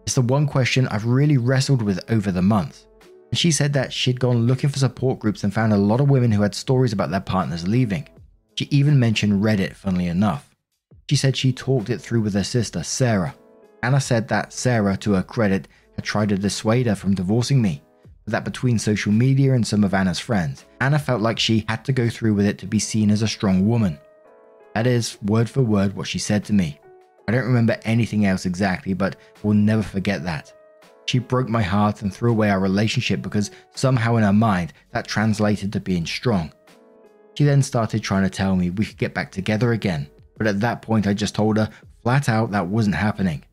It's 0.08 0.14
the 0.14 0.22
one 0.22 0.46
question 0.46 0.88
I've 0.88 1.04
really 1.04 1.36
wrestled 1.36 1.82
with 1.82 2.00
over 2.10 2.32
the 2.32 2.40
months. 2.40 2.86
And 3.30 3.38
she 3.38 3.50
said 3.50 3.74
that 3.74 3.92
she'd 3.92 4.18
gone 4.18 4.46
looking 4.46 4.70
for 4.70 4.78
support 4.78 5.18
groups 5.18 5.44
and 5.44 5.52
found 5.52 5.74
a 5.74 5.76
lot 5.76 6.00
of 6.00 6.08
women 6.08 6.32
who 6.32 6.40
had 6.40 6.54
stories 6.54 6.94
about 6.94 7.10
their 7.10 7.20
partners 7.20 7.68
leaving. 7.68 8.08
She 8.54 8.68
even 8.70 8.98
mentioned 8.98 9.44
Reddit, 9.44 9.74
funnily 9.74 10.06
enough. 10.06 10.48
She 11.10 11.16
said 11.16 11.36
she 11.36 11.52
talked 11.52 11.90
it 11.90 12.00
through 12.00 12.22
with 12.22 12.32
her 12.32 12.42
sister, 12.42 12.82
Sarah. 12.82 13.34
Anna 13.82 14.00
said 14.00 14.28
that 14.28 14.54
Sarah, 14.54 14.96
to 14.96 15.12
her 15.12 15.22
credit, 15.22 15.68
had 15.96 16.06
tried 16.06 16.30
to 16.30 16.38
dissuade 16.38 16.86
her 16.86 16.94
from 16.94 17.14
divorcing 17.14 17.60
me, 17.60 17.82
but 18.24 18.32
that 18.32 18.46
between 18.46 18.78
social 18.78 19.12
media 19.12 19.52
and 19.52 19.66
some 19.66 19.84
of 19.84 19.92
Anna's 19.92 20.18
friends, 20.18 20.64
Anna 20.80 20.98
felt 20.98 21.20
like 21.20 21.38
she 21.38 21.66
had 21.68 21.84
to 21.84 21.92
go 21.92 22.08
through 22.08 22.32
with 22.32 22.46
it 22.46 22.56
to 22.60 22.66
be 22.66 22.78
seen 22.78 23.10
as 23.10 23.20
a 23.20 23.28
strong 23.28 23.68
woman. 23.68 23.98
That 24.74 24.86
is, 24.86 25.18
word 25.20 25.50
for 25.50 25.60
word, 25.60 25.94
what 25.94 26.06
she 26.06 26.18
said 26.18 26.46
to 26.46 26.54
me. 26.54 26.80
I 27.28 27.30
don't 27.30 27.44
remember 27.44 27.78
anything 27.82 28.25
else 28.25 28.47
exactly, 28.47 28.94
but 28.94 29.16
will 29.42 29.52
never 29.52 29.82
forget 29.82 30.25
that. 30.25 30.50
She 31.04 31.18
broke 31.18 31.50
my 31.50 31.62
heart 31.62 32.00
and 32.00 32.12
threw 32.12 32.30
away 32.30 32.49
our 32.49 32.58
relationship 32.58 33.20
because 33.20 33.50
somehow 33.75 34.16
in 34.16 34.23
her 34.23 34.32
mind 34.32 34.73
that 34.92 35.06
translated 35.06 35.70
to 35.75 35.80
being 35.80 36.06
strong. 36.06 36.50
She 37.35 37.44
then 37.44 37.62
started 37.62 38.02
trying 38.02 38.23
to 38.23 38.30
tell 38.30 38.56
me 38.56 38.70
we 38.70 38.87
could 38.87 38.97
get 38.97 39.12
back 39.12 39.30
together 39.30 39.73
again, 39.73 40.08
but 40.38 40.47
at 40.47 40.61
that 40.61 40.80
point 40.80 41.06
I 41.06 41.12
just 41.12 41.35
told 41.35 41.58
her 41.58 41.68
flat 42.02 42.30
out 42.30 42.50
that 42.52 42.66
wasn't 42.66 42.97
happening. 42.97 43.44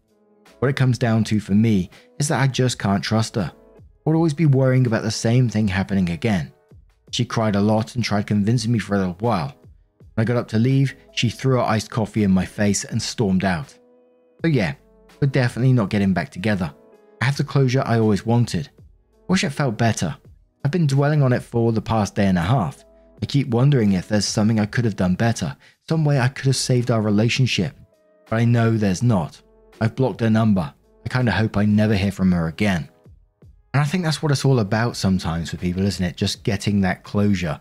What 0.60 0.70
it 0.70 0.78
comes 0.78 0.98
down 0.98 1.26
to 1.26 1.42
for 1.42 1.54
me 1.54 1.90
is 2.18 2.30
that 2.30 2.40
I 2.40 2.48
just 2.48 2.80
can't 2.80 3.04
trust 3.04 3.36
her. 3.36 3.52
I 3.54 3.82
would 4.06 4.16
always 4.16 4.34
be 4.34 4.46
worrying 4.46 4.88
about 4.88 5.04
the 5.04 5.12
same 5.12 5.50
thing 5.50 5.68
happening 5.68 6.12
again. 6.12 6.54
She 7.12 7.26
cried 7.26 7.58
a 7.58 7.62
lot 7.62 7.96
and 7.96 8.04
tried 8.06 8.28
convincing 8.28 8.72
me 8.72 8.80
for 8.80 8.96
a 8.96 9.00
little 9.00 9.18
while. 9.20 9.54
When 10.16 10.24
I 10.24 10.26
got 10.26 10.38
up 10.38 10.48
to 10.50 10.60
leave, 10.60 10.96
she 11.12 11.30
threw 11.30 11.58
her 11.58 11.64
iced 11.64 11.92
coffee 11.92 12.24
in 12.24 12.32
my 12.32 12.46
face 12.46 12.86
and 12.86 13.02
stormed 13.02 13.44
out. 13.44 13.78
So 14.42 14.48
yeah, 14.48 14.76
we're 15.22 15.28
definitely 15.28 15.74
not 15.74 15.90
getting 15.90 16.14
back 16.14 16.30
together. 16.30 16.74
I 17.22 17.26
have 17.26 17.38
the 17.38 17.44
closure 17.44 17.84
I 17.86 18.00
always 18.00 18.26
wanted. 18.26 18.70
I 18.78 18.82
wish 19.28 19.44
it 19.44 19.50
felt 19.50 19.78
better. 19.78 20.16
I've 20.64 20.72
been 20.72 20.88
dwelling 20.88 21.22
on 21.22 21.34
it 21.34 21.44
for 21.44 21.72
the 21.72 21.82
past 21.82 22.16
day 22.16 22.28
and 22.28 22.38
a 22.38 22.42
half. 22.42 22.84
I 23.22 23.26
keep 23.26 23.50
wondering 23.50 23.94
if 23.94 24.08
there's 24.08 24.26
something 24.26 24.60
I 24.60 24.66
could 24.66 24.86
have 24.86 24.96
done 24.96 25.16
better, 25.16 25.56
some 25.88 26.06
way 26.06 26.20
I 26.20 26.28
could 26.28 26.48
have 26.48 26.56
saved 26.56 26.92
our 26.92 27.02
relationship. 27.02 27.76
But 28.30 28.38
I 28.38 28.46
know 28.46 28.78
there's 28.78 29.04
not. 29.04 29.42
I've 29.82 29.96
blocked 29.96 30.22
her 30.22 30.30
number. 30.30 30.74
I 31.06 31.10
kind 31.10 31.28
of 31.28 31.36
hope 31.36 31.58
I 31.58 31.66
never 31.66 31.96
hear 31.96 32.12
from 32.12 32.32
her 32.32 32.48
again. 32.48 32.90
And 33.74 33.82
I 33.82 33.86
think 33.86 34.04
that's 34.04 34.24
what 34.24 34.32
it's 34.32 34.46
all 34.46 34.60
about 34.60 34.96
sometimes 34.96 35.50
for 35.50 35.58
people, 35.58 35.86
isn't 35.86 36.06
it? 36.06 36.16
Just 36.16 36.44
getting 36.44 36.82
that 36.82 37.04
closure. 37.04 37.60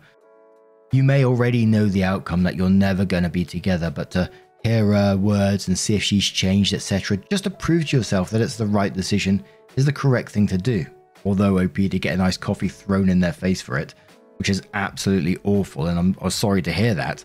You 0.91 1.03
may 1.03 1.25
already 1.25 1.65
know 1.65 1.87
the 1.87 2.03
outcome 2.03 2.43
that 2.43 2.55
you're 2.55 2.69
never 2.69 3.05
going 3.05 3.23
to 3.23 3.29
be 3.29 3.45
together, 3.45 3.89
but 3.89 4.11
to 4.11 4.29
hear 4.63 4.93
her 4.93 5.17
words 5.17 5.67
and 5.67 5.77
see 5.77 5.95
if 5.95 6.03
she's 6.03 6.25
changed, 6.25 6.73
etc., 6.73 7.17
just 7.29 7.43
to 7.43 7.49
prove 7.49 7.87
to 7.87 7.97
yourself 7.97 8.29
that 8.29 8.41
it's 8.41 8.57
the 8.57 8.65
right 8.65 8.93
decision 8.93 9.43
is 9.75 9.85
the 9.85 9.93
correct 9.93 10.31
thing 10.31 10.47
to 10.47 10.57
do. 10.57 10.85
Although 11.25 11.59
OP 11.59 11.73
did 11.73 12.01
get 12.01 12.13
a 12.13 12.17
nice 12.17 12.37
coffee 12.37 12.69
thrown 12.69 13.09
in 13.09 13.19
their 13.19 13.33
face 13.33 13.61
for 13.61 13.77
it, 13.77 13.93
which 14.37 14.49
is 14.49 14.61
absolutely 14.73 15.37
awful, 15.43 15.87
and 15.87 15.97
I'm, 15.97 16.15
I'm 16.21 16.29
sorry 16.29 16.61
to 16.63 16.71
hear 16.71 16.93
that. 16.95 17.23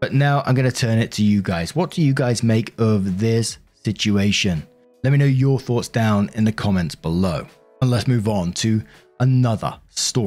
But 0.00 0.12
now 0.12 0.42
I'm 0.44 0.54
going 0.54 0.70
to 0.70 0.76
turn 0.76 0.98
it 0.98 1.12
to 1.12 1.24
you 1.24 1.40
guys. 1.42 1.74
What 1.74 1.90
do 1.90 2.02
you 2.02 2.12
guys 2.12 2.42
make 2.42 2.74
of 2.78 3.18
this 3.18 3.58
situation? 3.84 4.66
Let 5.02 5.10
me 5.10 5.18
know 5.18 5.24
your 5.24 5.58
thoughts 5.58 5.88
down 5.88 6.30
in 6.34 6.44
the 6.44 6.52
comments 6.52 6.94
below. 6.94 7.46
And 7.80 7.90
let's 7.90 8.08
move 8.08 8.28
on 8.28 8.52
to 8.54 8.82
another 9.20 9.78
story. 9.90 10.26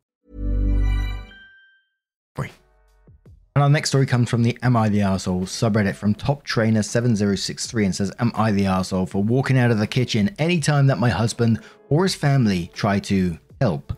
And 3.55 3.63
our 3.63 3.69
next 3.69 3.89
story 3.89 4.05
comes 4.05 4.29
from 4.29 4.43
the 4.43 4.57
Am 4.63 4.77
I 4.77 4.87
the 4.87 4.99
Arsehole 4.99 5.41
subreddit 5.41 5.95
from 5.95 6.15
Top 6.15 6.43
Trainer 6.43 6.81
7063 6.81 7.85
and 7.85 7.93
says, 7.93 8.11
Am 8.19 8.31
I 8.33 8.51
the 8.51 8.63
arsehole 8.63 9.09
for 9.09 9.21
walking 9.21 9.57
out 9.57 9.71
of 9.71 9.77
the 9.77 9.87
kitchen 9.87 10.33
anytime 10.39 10.87
that 10.87 10.99
my 10.99 11.09
husband 11.09 11.59
or 11.89 12.03
his 12.03 12.15
family 12.15 12.71
try 12.73 12.97
to 12.99 13.37
help? 13.59 13.91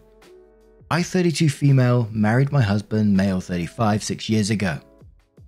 I, 0.90 1.04
32 1.04 1.50
female, 1.50 2.10
married 2.12 2.52
my 2.52 2.64
husband, 2.64 3.16
male 3.16 3.40
35, 3.40 4.04
six 4.04 4.28
years 4.28 4.50
ago. 4.50 4.80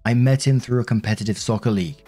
I 0.06 0.14
met 0.14 0.46
him 0.46 0.60
through 0.60 0.82
a 0.82 0.86
competitive 0.86 1.40
soccer 1.40 1.72
league. 1.72 2.04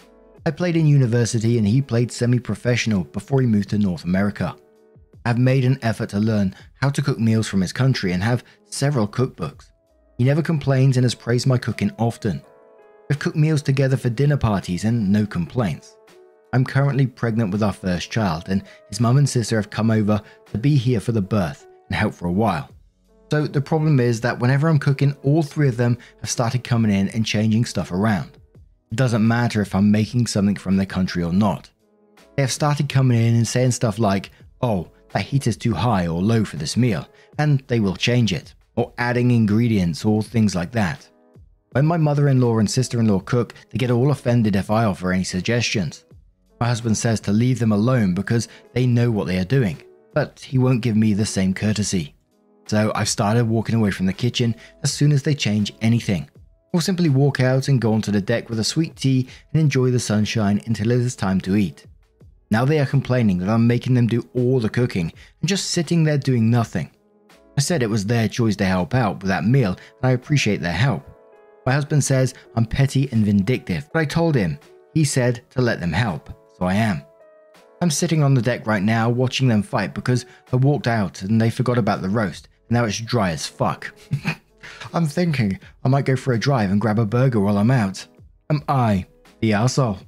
I 0.46 0.52
played 0.52 0.76
in 0.76 0.86
university 0.86 1.58
and 1.58 1.68
he 1.68 1.82
played 1.82 2.12
semi 2.12 2.38
professional 2.38 3.06
before 3.06 3.42
he 3.42 3.48
moved 3.48 3.70
to 3.72 3.80
North 3.80 4.04
America. 4.04 4.56
I've 5.26 5.40
made 5.40 5.66
an 5.66 5.80
effort 5.82 6.10
to 6.10 6.20
learn 6.20 6.54
how 6.76 6.90
to 6.92 7.02
cook 7.02 7.18
meals 7.18 7.48
from 7.48 7.62
his 7.62 7.74
country 7.74 8.12
and 8.12 8.22
have 8.22 8.44
several 8.70 9.08
cookbooks. 9.08 9.72
He 10.18 10.24
never 10.24 10.42
complains 10.42 10.98
and 10.98 11.04
has 11.04 11.14
praised 11.14 11.46
my 11.46 11.60
cooking 11.60 11.92
often. 12.00 12.42
We've 13.08 13.20
cooked 13.20 13.36
meals 13.36 13.62
together 13.62 13.98
for 13.98 14.10
dinner 14.10 14.38
parties 14.38 14.84
and 14.84 15.12
no 15.12 15.28
complaints. 15.28 15.96
I'm 16.54 16.66
currently 16.66 17.06
pregnant 17.06 17.52
with 17.52 17.62
our 17.62 17.74
first 17.74 18.10
child, 18.10 18.46
and 18.50 18.64
his 18.90 19.00
mum 19.00 19.18
and 19.18 19.30
sister 19.30 19.58
have 19.58 19.70
come 19.70 19.92
over 19.92 20.22
to 20.52 20.58
be 20.58 20.76
here 20.76 21.00
for 21.00 21.12
the 21.12 21.22
birth 21.22 21.68
and 21.88 21.96
help 21.96 22.16
for 22.16 22.28
a 22.28 22.32
while. 22.32 22.70
So 23.30 23.46
the 23.46 23.62
problem 23.62 24.00
is 24.00 24.22
that 24.22 24.40
whenever 24.40 24.68
I'm 24.68 24.80
cooking, 24.80 25.16
all 25.24 25.44
three 25.44 25.68
of 25.68 25.78
them 25.78 25.98
have 26.22 26.30
started 26.30 26.64
coming 26.64 26.92
in 26.92 27.10
and 27.10 27.26
changing 27.26 27.66
stuff 27.66 27.92
around. 27.92 28.38
It 28.92 28.96
doesn't 28.96 29.28
matter 29.28 29.62
if 29.62 29.76
I'm 29.76 29.92
making 29.92 30.28
something 30.28 30.56
from 30.56 30.78
their 30.78 30.86
country 30.86 31.22
or 31.22 31.34
not. 31.34 31.70
They 32.36 32.44
have 32.44 32.52
started 32.52 32.90
coming 32.90 33.20
in 33.20 33.36
and 33.36 33.48
saying 33.48 33.72
stuff 33.72 34.00
like, 34.00 34.32
oh, 34.62 34.90
that 35.10 35.24
heat 35.24 35.46
is 35.46 35.58
too 35.58 35.74
high 35.74 36.08
or 36.08 36.22
low 36.22 36.44
for 36.44 36.58
this 36.58 36.78
meal, 36.78 37.08
and 37.38 37.62
they 37.68 37.80
will 37.80 37.96
change 37.96 38.34
it 38.34 38.56
or 38.78 38.94
adding 38.98 39.32
ingredients 39.32 40.06
or 40.06 40.24
things 40.24 40.56
like 40.56 40.72
that. 40.72 41.10
When 41.72 41.86
my 41.86 41.98
mother 41.98 42.30
in 42.30 42.40
law 42.40 42.60
and 42.60 42.72
sister 42.72 43.00
in 43.00 43.08
law 43.08 43.20
cook, 43.20 43.54
they 43.70 43.78
get 43.78 43.92
all 43.92 44.12
offended 44.12 44.56
if 44.56 44.72
I 44.72 44.86
offer 44.86 45.12
any 45.12 45.26
suggestions. 45.26 46.06
My 46.62 46.68
husband 46.68 46.98
says 46.98 47.20
to 47.22 47.32
leave 47.32 47.60
them 47.60 47.72
alone 47.72 48.14
because 48.14 48.48
they 48.74 48.88
know 48.88 49.12
what 49.12 49.28
they 49.28 49.38
are 49.38 49.46
doing, 49.46 49.82
but 50.14 50.40
he 50.40 50.58
won't 50.58 50.82
give 50.82 50.96
me 50.96 51.14
the 51.14 51.26
same 51.26 51.54
courtesy. 51.54 52.16
So 52.68 52.92
I've 52.96 53.10
started 53.10 53.48
walking 53.48 53.76
away 53.76 53.92
from 53.92 54.06
the 54.06 54.14
kitchen 54.14 54.56
as 54.84 54.92
soon 54.92 55.12
as 55.12 55.24
they 55.24 55.36
change 55.36 55.74
anything, 55.82 56.30
or 56.74 56.82
simply 56.82 57.10
walk 57.10 57.40
out 57.40 57.68
and 57.68 57.82
go 57.82 57.94
onto 57.94 58.12
the 58.12 58.22
deck 58.22 58.50
with 58.50 58.60
a 58.60 58.64
sweet 58.64 58.96
tea 58.96 59.28
and 59.54 59.62
enjoy 59.62 59.92
the 59.92 60.00
sunshine 60.00 60.62
until 60.66 60.92
it 60.92 61.00
is 61.00 61.16
time 61.16 61.40
to 61.42 61.56
eat. 61.56 61.86
Now 62.50 62.66
they 62.66 62.80
are 62.80 62.86
complaining 62.86 63.38
that 63.40 63.50
I'm 63.50 63.68
making 63.68 63.94
them 63.94 64.08
do 64.08 64.28
all 64.34 64.60
the 64.60 64.70
cooking 64.70 65.12
and 65.42 65.50
just 65.50 65.72
sitting 65.72 66.04
there 66.04 66.18
doing 66.18 66.50
nothing. 66.50 66.90
I 67.58 67.62
said 67.62 67.82
it 67.82 67.90
was 67.90 68.06
their 68.06 68.28
choice 68.28 68.56
to 68.58 68.66
help 68.66 68.94
out 68.94 69.22
with 69.22 69.30
that 69.30 69.46
meal, 69.46 69.72
and 69.72 70.10
I 70.10 70.12
appreciate 70.12 70.62
their 70.62 70.72
help. 70.72 71.04
My 71.66 71.74
husband 71.74 72.04
says 72.04 72.36
I'm 72.56 72.66
petty 72.66 73.10
and 73.12 73.26
vindictive, 73.26 73.90
but 73.92 74.00
I 74.00 74.06
told 74.06 74.36
him. 74.36 74.60
He 74.94 75.04
said 75.04 75.44
to 75.52 75.62
let 75.62 75.80
them 75.80 75.92
help, 75.92 76.30
so 76.58 76.66
I 76.66 76.76
am. 76.76 77.04
I'm 77.82 77.92
sitting 77.92 78.24
on 78.24 78.34
the 78.34 78.42
deck 78.42 78.66
right 78.66 78.82
now 78.82 79.10
watching 79.10 79.48
them 79.48 79.62
fight 79.62 79.94
because 79.94 80.26
I 80.52 80.56
walked 80.56 80.88
out 80.88 81.22
and 81.22 81.40
they 81.40 81.50
forgot 81.50 81.78
about 81.78 82.02
the 82.02 82.10
roast. 82.10 82.48
And 82.70 82.76
now 82.78 82.86
it's 82.86 83.00
dry 83.00 83.32
as 83.32 83.46
fuck. 83.46 83.94
I'm 84.94 85.06
thinking 85.06 85.60
I 85.84 85.90
might 85.90 86.06
go 86.06 86.16
for 86.16 86.34
a 86.34 86.40
drive 86.40 86.72
and 86.72 86.82
grab 86.82 86.98
a 86.98 87.06
burger 87.06 87.40
while 87.40 87.58
I'm 87.58 87.70
out. 87.70 88.06
Am 88.50 88.64
I 88.68 89.06
the 89.42 89.52
arsehole? 89.52 90.00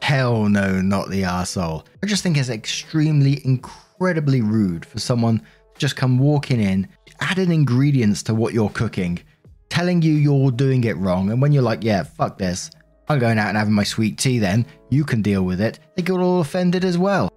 Hell 0.00 0.48
no, 0.48 0.80
not 0.80 1.10
the 1.10 1.22
arsehole. 1.22 1.84
I 2.02 2.06
just 2.06 2.22
think 2.22 2.38
it's 2.38 2.48
extremely, 2.48 3.44
incredibly 3.44 4.40
rude 4.40 4.86
for 4.86 4.98
someone 4.98 5.42
just 5.78 5.96
come 5.96 6.18
walking 6.18 6.60
in, 6.60 6.88
adding 7.20 7.52
ingredients 7.52 8.22
to 8.24 8.34
what 8.34 8.54
you're 8.54 8.70
cooking, 8.70 9.18
telling 9.68 10.02
you 10.02 10.12
you're 10.12 10.50
doing 10.50 10.84
it 10.84 10.96
wrong, 10.96 11.30
and 11.30 11.40
when 11.40 11.52
you're 11.52 11.62
like, 11.62 11.82
yeah, 11.82 12.02
fuck 12.02 12.38
this, 12.38 12.70
I'm 13.08 13.18
going 13.18 13.38
out 13.38 13.48
and 13.48 13.56
having 13.56 13.74
my 13.74 13.84
sweet 13.84 14.18
tea 14.18 14.38
then, 14.38 14.66
you 14.90 15.04
can 15.04 15.22
deal 15.22 15.42
with 15.42 15.60
it, 15.60 15.78
they 15.94 16.02
get 16.02 16.18
all 16.18 16.40
offended 16.40 16.84
as 16.84 16.98
well. 16.98 17.30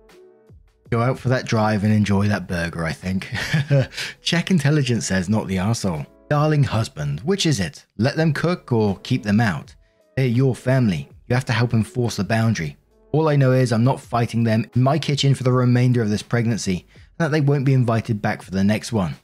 Go 0.89 1.01
out 1.01 1.19
for 1.19 1.29
that 1.29 1.46
drive 1.46 1.84
and 1.84 1.93
enjoy 1.93 2.27
that 2.27 2.48
burger, 2.48 2.84
I 2.84 2.93
think. 2.93 3.31
Check 4.22 4.50
intelligence 4.50 5.05
says 5.05 5.29
not 5.29 5.48
the 5.48 5.58
arsehole. 5.58 6.08
Darling 6.29 6.63
husband, 6.63 7.19
which 7.22 7.46
is 7.46 7.60
it? 7.60 7.86
Let 7.98 8.15
them 8.15 8.34
cook 8.34 8.72
or 8.72 8.98
keep 9.00 9.24
them 9.24 9.39
out? 9.39 9.75
They're 10.15 10.25
your 10.25 10.55
family. 10.55 11.08
You 11.27 11.36
have 11.36 11.46
to 11.46 11.53
help 11.53 11.74
enforce 11.74 12.15
the 12.15 12.24
boundary. 12.24 12.75
All 13.12 13.29
I 13.29 13.36
know 13.36 13.51
is 13.51 13.72
I'm 13.72 13.84
not 13.84 14.00
fighting 14.00 14.43
them 14.43 14.65
in 14.75 14.81
my 14.81 14.98
kitchen 14.98 15.36
for 15.36 15.43
the 15.43 15.51
remainder 15.51 16.01
of 16.01 16.10
this 16.10 16.24
pregnancy, 16.24 16.88
that 17.19 17.31
they 17.31 17.41
won't 17.41 17.65
be 17.65 17.73
invited 17.73 18.21
back 18.21 18.41
for 18.41 18.51
the 18.51 18.63
next 18.63 18.91
one. 18.91 19.15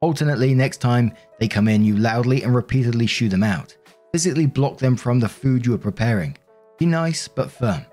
Alternately, 0.00 0.54
next 0.54 0.78
time 0.78 1.14
they 1.38 1.48
come 1.48 1.68
in, 1.68 1.84
you 1.84 1.96
loudly 1.96 2.42
and 2.42 2.54
repeatedly 2.54 3.06
shoo 3.06 3.28
them 3.28 3.42
out. 3.42 3.74
Physically 4.12 4.46
block 4.46 4.76
them 4.78 4.96
from 4.96 5.18
the 5.18 5.28
food 5.28 5.64
you 5.64 5.74
are 5.74 5.78
preparing. 5.78 6.36
Be 6.78 6.86
nice 6.86 7.26
but 7.26 7.50
firm. 7.50 7.86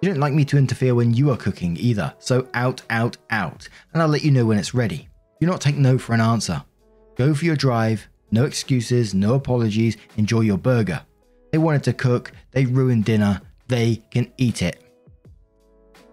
You 0.00 0.10
don't 0.10 0.20
like 0.20 0.34
me 0.34 0.44
to 0.46 0.58
interfere 0.58 0.94
when 0.94 1.14
you 1.14 1.30
are 1.30 1.36
cooking 1.36 1.76
either, 1.78 2.12
so 2.18 2.46
out, 2.52 2.82
out, 2.90 3.16
out, 3.30 3.68
and 3.92 4.02
I'll 4.02 4.08
let 4.08 4.24
you 4.24 4.30
know 4.30 4.44
when 4.44 4.58
it's 4.58 4.74
ready. 4.74 5.08
Do 5.40 5.46
not 5.46 5.60
take 5.60 5.76
no 5.76 5.96
for 5.96 6.12
an 6.12 6.20
answer. 6.20 6.62
Go 7.16 7.32
for 7.34 7.44
your 7.44 7.56
drive, 7.56 8.06
no 8.30 8.44
excuses, 8.44 9.14
no 9.14 9.34
apologies, 9.34 9.96
enjoy 10.16 10.40
your 10.40 10.58
burger. 10.58 11.00
They 11.52 11.58
wanted 11.58 11.84
to 11.84 11.92
cook, 11.92 12.32
they 12.50 12.66
ruined 12.66 13.04
dinner, 13.04 13.40
they 13.68 14.02
can 14.10 14.32
eat 14.36 14.60
it. 14.60 14.82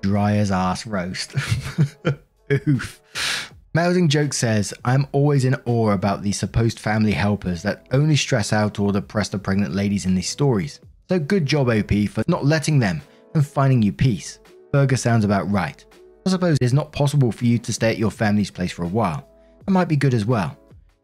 Dry 0.02 0.38
as 0.38 0.52
ass 0.52 0.86
roast. 0.86 1.36
Oof. 2.68 3.02
Mousing 3.74 4.10
Joke 4.10 4.34
says, 4.34 4.74
I'm 4.84 5.08
always 5.14 5.46
in 5.46 5.56
awe 5.66 5.92
about 5.92 6.24
the 6.24 6.34
supposed 6.34 6.80
family 6.80 7.14
helpers 7.14 7.64
that 7.64 7.88
only 7.92 8.18
stress 8.18 8.52
out 8.52 8.80
or 8.80 8.92
depress 8.92 9.30
the 9.30 9.40
pregnant 9.40 9.74
ladies 9.74 10.06
in 10.06 10.14
these 10.14 10.30
stories. 10.30 10.82
So 11.08 11.20
good 11.20 11.46
job, 11.46 11.70
OP, 11.70 11.92
for 12.10 12.24
not 12.28 12.46
letting 12.46 12.80
them 12.80 13.02
and 13.34 13.46
finding 13.46 13.82
you 13.82 13.94
peace. 13.94 14.40
Burger 14.72 14.98
sounds 14.98 15.24
about 15.24 15.50
right. 15.50 15.84
I 16.26 16.30
suppose 16.30 16.58
it's 16.62 16.74
not 16.74 16.92
possible 16.92 17.32
for 17.32 17.46
you 17.46 17.58
to 17.60 17.74
stay 17.74 17.90
at 17.90 17.98
your 17.98 18.12
family's 18.12 18.52
place 18.52 18.72
for 18.72 18.84
a 18.84 18.90
while. 18.90 19.28
That 19.66 19.72
might 19.72 19.88
be 19.88 19.96
good 19.96 20.14
as 20.14 20.26
well. 20.26 20.58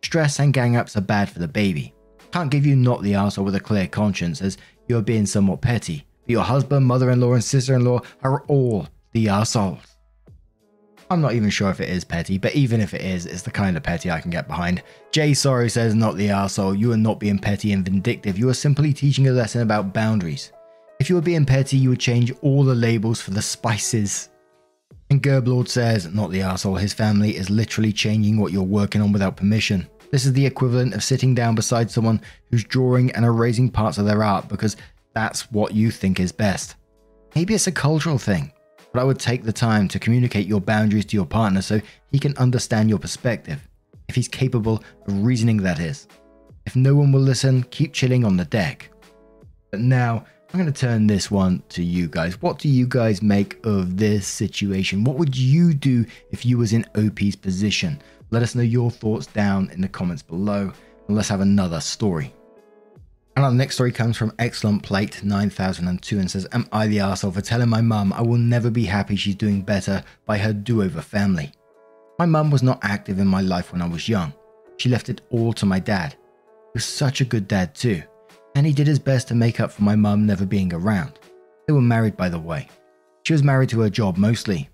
Stress 0.04 0.40
and 0.40 0.54
gang 0.54 0.76
ups 0.76 0.96
are 0.96 1.02
bad 1.02 1.30
for 1.30 1.40
the 1.40 1.48
baby. 1.48 1.94
Can't 2.32 2.52
give 2.52 2.66
you 2.66 2.76
not 2.76 3.02
the 3.02 3.14
arsehole 3.14 3.46
with 3.46 3.56
a 3.56 3.60
clear 3.60 3.88
conscience 3.88 4.42
as 4.42 4.58
you're 4.88 5.02
being 5.02 5.26
somewhat 5.26 5.62
petty, 5.62 6.06
but 6.24 6.32
your 6.32 6.44
husband, 6.44 6.86
mother 6.86 7.12
in 7.12 7.20
law, 7.20 7.34
and 7.34 7.44
sister 7.44 7.76
in 7.76 7.84
law 7.84 8.02
are 8.24 8.44
all 8.44 8.88
the 9.14 9.26
arseholes. 9.28 9.97
I'm 11.10 11.22
not 11.22 11.34
even 11.34 11.50
sure 11.50 11.70
if 11.70 11.80
it 11.80 11.90
is 11.90 12.04
petty, 12.04 12.38
but 12.38 12.54
even 12.56 12.82
if 12.82 12.94
it 12.94 13.02
is, 13.02 13.26
it's 13.26 13.42
the 13.42 13.52
kind 13.52 13.78
of 13.78 13.84
petty 13.84 14.12
I 14.12 14.20
can 14.20 14.30
get 14.30 14.48
behind. 14.48 14.84
Jay 15.12 15.34
Sorry 15.34 15.70
says, 15.70 15.96
Not 15.96 16.18
the 16.18 16.28
arsehole. 16.28 16.78
You 16.78 16.92
are 16.92 16.98
not 16.98 17.20
being 17.20 17.40
petty 17.40 17.72
and 17.72 17.86
vindictive. 17.86 18.38
You 18.38 18.50
are 18.50 18.54
simply 18.54 18.92
teaching 18.92 19.28
a 19.28 19.32
lesson 19.32 19.62
about 19.62 19.94
boundaries. 19.94 20.52
If 21.00 21.10
you 21.10 21.16
were 21.16 21.22
being 21.22 21.46
petty, 21.46 21.78
you 21.78 21.90
would 21.90 22.00
change 22.00 22.34
all 22.42 22.64
the 22.64 22.76
labels 22.76 23.22
for 23.22 23.32
the 23.32 23.42
spices. 23.42 24.30
And 25.10 25.24
Gerblord 25.24 25.70
says, 25.70 26.14
Not 26.14 26.32
the 26.32 26.42
arsehole. 26.42 26.80
His 26.80 26.94
family 26.94 27.38
is 27.38 27.50
literally 27.50 27.94
changing 27.94 28.38
what 28.38 28.52
you're 28.52 28.64
working 28.64 29.02
on 29.02 29.14
without 29.14 29.38
permission. 29.38 29.88
This 30.12 30.26
is 30.26 30.34
the 30.34 30.46
equivalent 30.46 30.94
of 30.94 31.04
sitting 31.04 31.34
down 31.34 31.56
beside 31.56 31.90
someone 31.90 32.22
who's 32.50 32.66
drawing 32.66 33.12
and 33.12 33.24
erasing 33.24 33.70
parts 33.70 33.98
of 33.98 34.06
their 34.06 34.24
art 34.24 34.50
because 34.50 34.76
that's 35.14 35.50
what 35.52 35.74
you 35.74 35.90
think 35.90 36.20
is 36.20 36.32
best. 36.34 36.76
Maybe 37.34 37.54
it's 37.54 37.68
a 37.68 37.72
cultural 37.72 38.18
thing 38.18 38.52
but 38.98 39.04
I 39.04 39.06
would 39.06 39.20
take 39.20 39.44
the 39.44 39.54
time 39.54 39.88
to 39.90 40.00
communicate 40.00 40.48
your 40.48 40.60
boundaries 40.60 41.06
to 41.06 41.16
your 41.16 41.28
partner 41.28 41.62
so 41.62 41.80
he 42.12 42.18
can 42.18 42.36
understand 42.38 42.90
your 42.90 42.98
perspective, 42.98 43.70
if 44.08 44.16
he's 44.16 44.28
capable 44.28 44.84
of 45.08 45.24
reasoning, 45.24 45.58
that 45.58 45.80
is. 45.80 46.08
If 46.66 46.76
no 46.76 46.96
one 46.96 47.12
will 47.12 47.22
listen, 47.22 47.62
keep 47.70 47.94
chilling 47.94 48.26
on 48.26 48.38
the 48.38 48.46
deck. 48.46 48.90
But 49.70 49.82
now, 49.82 50.26
I'm 50.52 50.60
going 50.60 50.74
to 50.74 50.82
turn 50.82 51.06
this 51.06 51.30
one 51.30 51.62
to 51.70 51.84
you 51.84 52.08
guys. 52.08 52.42
What 52.42 52.58
do 52.58 52.70
you 52.70 52.88
guys 52.88 53.22
make 53.22 53.64
of 53.64 53.98
this 53.98 54.26
situation? 54.26 55.04
What 55.04 55.18
would 55.18 55.38
you 55.38 55.76
do 55.76 56.04
if 56.32 56.44
you 56.44 56.58
was 56.58 56.74
in 56.74 56.84
OP's 56.96 57.36
position? 57.36 58.02
Let 58.32 58.42
us 58.42 58.56
know 58.56 58.64
your 58.64 58.90
thoughts 58.90 59.28
down 59.28 59.70
in 59.74 59.82
the 59.82 59.90
comments 59.90 60.24
below, 60.24 60.74
and 61.08 61.16
let's 61.16 61.30
have 61.30 61.42
another 61.42 61.82
story. 61.82 62.34
And 63.38 63.46
our 63.46 63.52
next 63.52 63.76
story 63.76 63.92
comes 63.92 64.18
from 64.18 64.34
Excellent 64.40 64.82
Plate 64.82 65.24
9002 65.24 66.18
and 66.18 66.32
says, 66.32 66.48
Am 66.54 66.68
I 66.72 66.88
the 66.88 66.98
arsehole 66.98 67.32
for 67.32 67.40
telling 67.40 67.70
my 67.70 67.82
mum 67.82 68.12
I 68.12 68.24
will 68.24 68.40
never 68.40 68.72
be 68.72 68.84
happy 68.84 69.16
she's 69.16 69.36
doing 69.36 69.62
better 69.62 70.04
by 70.26 70.40
her 70.40 70.52
do 70.52 70.82
over 70.82 71.04
family? 71.04 71.52
My 72.18 72.26
mum 72.26 72.50
was 72.50 72.64
not 72.64 72.80
active 72.82 73.20
in 73.20 73.28
my 73.28 73.42
life 73.42 73.72
when 73.72 73.84
I 73.84 73.88
was 73.88 74.10
young. 74.10 74.34
She 74.78 74.90
left 74.90 75.10
it 75.10 75.22
all 75.30 75.54
to 75.54 75.68
my 75.68 75.78
dad. 75.78 76.14
He 76.14 76.72
was 76.74 76.86
such 76.86 77.22
a 77.22 77.26
good 77.26 77.48
dad, 77.48 77.76
too, 77.76 78.02
and 78.56 78.66
he 78.66 78.74
did 78.74 78.88
his 78.88 78.98
best 78.98 79.28
to 79.28 79.36
make 79.36 79.60
up 79.60 79.72
for 79.72 79.84
my 79.84 79.96
mum 79.96 80.26
never 80.26 80.48
being 80.48 80.74
around. 80.74 81.20
They 81.68 81.74
were 81.74 81.80
married, 81.80 82.18
by 82.18 82.30
the 82.30 82.40
way. 82.40 82.68
She 83.22 83.34
was 83.34 83.44
married 83.44 83.70
to 83.70 83.82
her 83.82 83.90
job 83.92 84.18
mostly, 84.18 84.68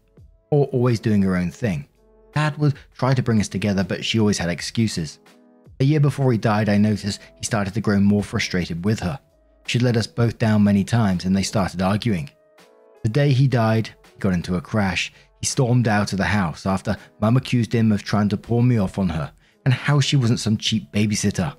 or 0.51 0.67
always 0.67 1.01
doing 1.01 1.21
her 1.23 1.35
own 1.35 1.51
thing. 1.51 1.85
Dad 2.33 2.57
would 2.59 2.75
try 2.93 3.13
to 3.13 3.21
bring 3.21 3.41
us 3.41 3.49
together, 3.49 3.83
but 3.83 4.05
she 4.05 4.21
always 4.21 4.37
had 4.37 4.49
excuses. 4.49 5.19
A 5.83 5.85
year 5.85 5.99
before 5.99 6.31
he 6.31 6.37
died, 6.37 6.69
I 6.69 6.77
noticed 6.77 7.19
he 7.35 7.43
started 7.43 7.73
to 7.73 7.81
grow 7.81 7.99
more 7.99 8.23
frustrated 8.23 8.85
with 8.85 9.01
her. 9.01 9.19
She'd 9.67 9.81
let 9.81 9.97
us 9.97 10.07
both 10.07 10.37
down 10.37 10.63
many 10.63 10.85
times 10.85 11.25
and 11.25 11.35
they 11.35 11.43
started 11.43 11.81
arguing. 11.81 12.29
The 13.03 13.09
day 13.09 13.33
he 13.33 13.49
died, 13.49 13.89
he 14.13 14.17
got 14.17 14.31
into 14.31 14.55
a 14.55 14.61
crash. 14.61 15.11
He 15.41 15.45
stormed 15.45 15.89
out 15.89 16.13
of 16.13 16.19
the 16.19 16.23
house 16.23 16.65
after 16.65 16.95
Mum 17.19 17.35
accused 17.35 17.75
him 17.75 17.91
of 17.91 18.01
trying 18.01 18.29
to 18.29 18.37
pawn 18.37 18.65
me 18.65 18.77
off 18.77 18.97
on 18.97 19.09
her 19.09 19.33
and 19.65 19.73
how 19.73 19.99
she 19.99 20.15
wasn't 20.15 20.39
some 20.39 20.55
cheap 20.55 20.89
babysitter. 20.93 21.53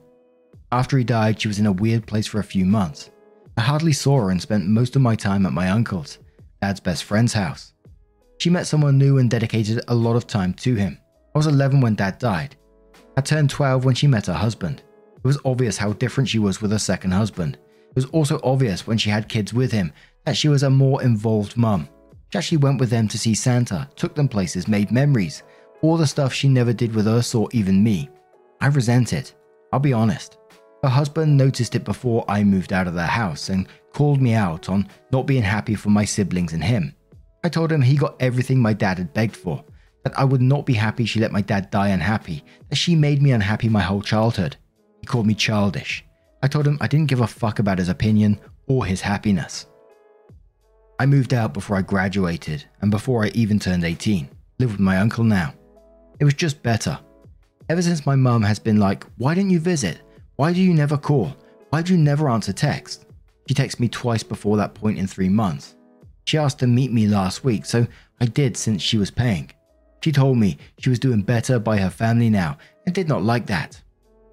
After 0.73 0.97
he 0.97 1.05
died, 1.05 1.39
she 1.39 1.49
was 1.49 1.59
in 1.59 1.67
a 1.67 1.73
weird 1.73 2.07
place 2.07 2.27
for 2.27 2.41
a 2.41 2.45
few 2.45 2.65
months. 2.65 3.11
I 3.59 3.61
hardly 3.61 3.93
saw 3.93 4.21
her 4.21 4.31
and 4.31 4.41
spent 4.41 4.67
most 4.67 4.97
of 4.97 5.03
my 5.03 5.17
time 5.17 5.45
at 5.45 5.53
my 5.53 5.69
uncle's, 5.69 6.19
Dad's 6.63 6.81
best 6.81 7.05
friend's 7.05 7.35
house. 7.35 7.75
She 8.39 8.49
met 8.49 8.67
someone 8.67 8.97
new 8.97 9.19
and 9.19 9.31
dedicated 9.31 9.85
a 9.87 9.95
lot 9.95 10.17
of 10.17 10.27
time 10.27 10.55
to 10.55 10.77
him. 10.77 10.99
I 11.35 11.39
was 11.39 11.47
11 11.47 11.83
when 11.83 11.95
Dad 11.95 12.19
died, 12.19 12.57
had 13.17 13.27
turned 13.27 13.51
12 13.51 13.85
when 13.85 13.95
she 13.95 14.07
met 14.07 14.27
her 14.27 14.33
husband. 14.35 14.83
It 15.17 15.25
was 15.25 15.39
obvious 15.45 15.77
how 15.77 15.93
different 15.95 16.29
she 16.29 16.39
was 16.39 16.61
with 16.61 16.71
her 16.71 16.79
second 16.79 17.13
husband. 17.13 17.59
It 17.91 17.97
was 17.97 18.07
also 18.07 18.41
obvious 18.43 18.87
when 18.87 18.99
she 18.99 19.11
had 19.11 19.29
kids 19.29 19.55
with 19.55 19.73
him 19.73 19.93
that 20.25 20.37
she 20.37 20.49
was 20.49 20.63
a 20.63 20.71
more 20.71 21.03
involved 21.03 21.57
mum. 21.57 21.89
She 22.31 22.39
actually 22.39 22.59
went 22.59 22.81
with 22.81 22.91
them 22.91 23.07
to 23.09 23.19
see 23.19 23.35
Santa, 23.35 23.89
took 23.97 24.15
them 24.15 24.29
places, 24.29 24.67
made 24.67 24.91
memories, 24.91 25.43
all 25.83 25.97
the 25.97 26.07
stuff 26.07 26.33
she 26.33 26.49
never 26.49 26.73
did 26.73 26.95
with 26.95 27.07
us 27.07 27.35
or 27.35 27.49
even 27.53 27.83
me. 27.85 28.09
I 28.61 28.67
resent 28.69 29.13
it. 29.13 29.35
I'll 29.73 29.81
be 29.81 29.93
honest. 29.93 30.39
Her 30.83 30.89
husband 30.89 31.37
noticed 31.37 31.75
it 31.75 31.85
before 31.85 32.25
I 32.29 32.45
moved 32.45 32.73
out 32.73 32.87
of 32.87 32.95
their 32.95 33.07
house 33.07 33.49
and 33.49 33.69
called 33.93 34.21
me 34.21 34.35
out 34.35 34.69
on 34.69 34.89
not 35.13 35.27
being 35.27 35.43
happy 35.43 35.75
for 35.75 35.91
my 35.91 36.05
siblings 36.05 36.53
and 36.53 36.63
him. 36.63 36.95
I 37.45 37.49
told 37.49 37.71
him 37.71 37.83
he 37.83 37.97
got 37.97 38.17
everything 38.21 38.61
my 38.61 38.73
dad 38.73 38.99
had 38.99 39.13
begged 39.13 39.37
for, 39.37 39.65
that 40.05 40.19
I 40.19 40.25
would 40.25 40.43
not 40.43 40.67
be 40.67 40.75
happy 40.75 41.05
she 41.05 41.21
let 41.21 41.33
my 41.33 41.41
dad 41.41 41.71
die 41.71 41.89
unhappy, 41.89 42.45
that 42.69 42.77
she 42.77 42.95
made 42.95 43.21
me 43.21 43.33
unhappy 43.33 43.69
my 43.69 43.81
whole 43.81 44.03
childhood. 44.03 44.57
He 45.01 45.07
called 45.07 45.27
me 45.27 45.35
childish. 45.35 46.05
I 46.43 46.47
told 46.47 46.67
him 46.67 46.79
I 46.81 46.87
didn't 46.87 47.09
give 47.09 47.21
a 47.21 47.27
fuck 47.27 47.59
about 47.59 47.79
his 47.79 47.89
opinion 47.89 48.39
or 48.67 48.85
his 48.85 49.01
happiness. 49.01 49.67
I 50.99 51.07
moved 51.07 51.35
out 51.35 51.55
before 51.55 51.77
I 51.77 51.83
graduated 51.83 52.65
and 52.81 52.91
before 52.91 53.25
I 53.25 53.29
even 53.29 53.59
turned 53.59 53.85
18. 53.85 54.29
Live 54.59 54.71
with 54.71 54.81
my 54.81 54.99
uncle 54.99 55.25
now. 55.25 55.55
It 56.21 56.25
was 56.25 56.35
just 56.35 56.63
better. 56.63 56.99
Ever 57.69 57.83
since 57.83 58.07
my 58.07 58.15
mum 58.15 58.43
has 58.43 58.59
been 58.59 58.79
like, 58.79 59.05
Why 59.17 59.35
didn't 59.35 59.51
you 59.51 59.59
visit? 59.59 60.01
Why 60.37 60.53
do 60.53 60.61
you 60.61 60.75
never 60.75 60.97
call? 60.97 61.35
Why 61.71 61.83
do 61.83 61.93
you 61.93 61.99
never 61.99 62.29
answer 62.29 62.53
text? 62.53 63.07
She 63.49 63.55
texted 63.55 63.81
me 63.81 63.89
twice 63.89 64.23
before 64.23 64.57
that 64.59 64.75
point 64.75 64.99
in 64.99 65.07
three 65.07 65.29
months. 65.29 65.75
She 66.25 66.39
asked 66.39 66.61
to 66.61 66.67
meet 66.67 66.93
me 66.93 67.07
last 67.07 67.45
week, 67.45 67.65
so 67.67 67.87
I 68.21 68.27
did 68.27 68.57
since 68.57 68.81
she 68.81 68.97
was 68.97 69.11
paying. 69.11 69.51
She 70.05 70.13
told 70.13 70.37
me 70.37 70.59
she 70.77 70.91
was 70.91 70.99
doing 70.99 71.23
better 71.23 71.59
by 71.59 71.79
her 71.79 71.89
family 71.89 72.29
now 72.29 72.59
and 72.85 72.95
did 72.95 73.09
not 73.09 73.23
like 73.23 73.47
that. 73.47 73.81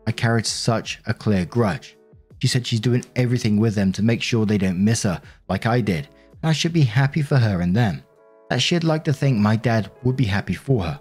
I 0.05 0.11
carried 0.11 0.45
such 0.45 0.99
a 1.05 1.13
clear 1.13 1.45
grudge. 1.45 1.95
She 2.41 2.49
said 2.49 2.67
she's 2.67 2.81
doing 2.81 3.05
everything 3.15 3.57
with 3.57 3.75
them 3.75 3.93
to 3.93 4.03
make 4.03 4.21
sure 4.21 4.45
they 4.45 4.57
don't 4.57 4.83
miss 4.83 5.03
her 5.03 5.21
like 5.47 5.65
I 5.65 5.79
did, 5.79 6.09
and 6.41 6.49
I 6.49 6.51
should 6.51 6.73
be 6.73 6.81
happy 6.81 7.21
for 7.21 7.37
her 7.37 7.61
and 7.61 7.73
them. 7.73 8.03
That 8.49 8.61
she'd 8.61 8.83
like 8.83 9.05
to 9.05 9.13
think 9.13 9.37
my 9.37 9.55
dad 9.55 9.89
would 10.03 10.17
be 10.17 10.25
happy 10.25 10.55
for 10.55 10.83
her. 10.83 10.99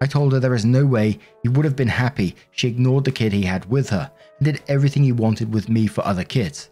I 0.00 0.06
told 0.06 0.32
her 0.32 0.40
there 0.40 0.54
is 0.54 0.64
no 0.64 0.86
way 0.86 1.18
he 1.42 1.50
would 1.50 1.66
have 1.66 1.76
been 1.76 1.88
happy 1.88 2.34
she 2.52 2.68
ignored 2.68 3.04
the 3.04 3.12
kid 3.12 3.34
he 3.34 3.42
had 3.42 3.66
with 3.66 3.90
her 3.90 4.10
and 4.38 4.44
did 4.46 4.62
everything 4.68 5.02
he 5.02 5.12
wanted 5.12 5.52
with 5.52 5.68
me 5.68 5.86
for 5.86 6.02
other 6.06 6.24
kids. 6.24 6.70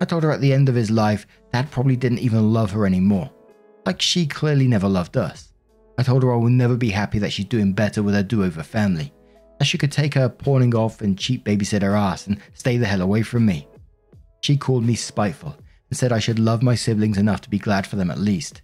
I 0.00 0.06
told 0.06 0.22
her 0.22 0.32
at 0.32 0.40
the 0.40 0.54
end 0.54 0.70
of 0.70 0.76
his 0.76 0.90
life, 0.90 1.26
Dad 1.52 1.70
probably 1.70 1.96
didn't 1.96 2.20
even 2.20 2.54
love 2.54 2.70
her 2.70 2.86
anymore. 2.86 3.30
Like 3.84 4.00
she 4.00 4.24
clearly 4.24 4.66
never 4.66 4.88
loved 4.88 5.18
us. 5.18 5.49
I 6.00 6.02
told 6.02 6.22
her 6.22 6.32
I 6.32 6.36
will 6.38 6.48
never 6.48 6.78
be 6.78 6.88
happy 6.88 7.18
that 7.18 7.30
she's 7.30 7.44
doing 7.44 7.74
better 7.74 8.02
with 8.02 8.14
her 8.14 8.22
do 8.22 8.42
over 8.42 8.62
family, 8.62 9.12
that 9.58 9.66
she 9.66 9.76
could 9.76 9.92
take 9.92 10.14
her 10.14 10.30
pawning 10.30 10.74
off 10.74 11.02
and 11.02 11.18
cheap 11.18 11.44
babysitter 11.44 11.94
ass 11.94 12.26
and 12.26 12.40
stay 12.54 12.78
the 12.78 12.86
hell 12.86 13.02
away 13.02 13.20
from 13.20 13.44
me. 13.44 13.68
She 14.40 14.56
called 14.56 14.82
me 14.82 14.94
spiteful 14.94 15.54
and 15.90 15.98
said 15.98 16.10
I 16.10 16.18
should 16.18 16.38
love 16.38 16.62
my 16.62 16.74
siblings 16.74 17.18
enough 17.18 17.42
to 17.42 17.50
be 17.50 17.58
glad 17.58 17.86
for 17.86 17.96
them 17.96 18.10
at 18.10 18.18
least. 18.18 18.62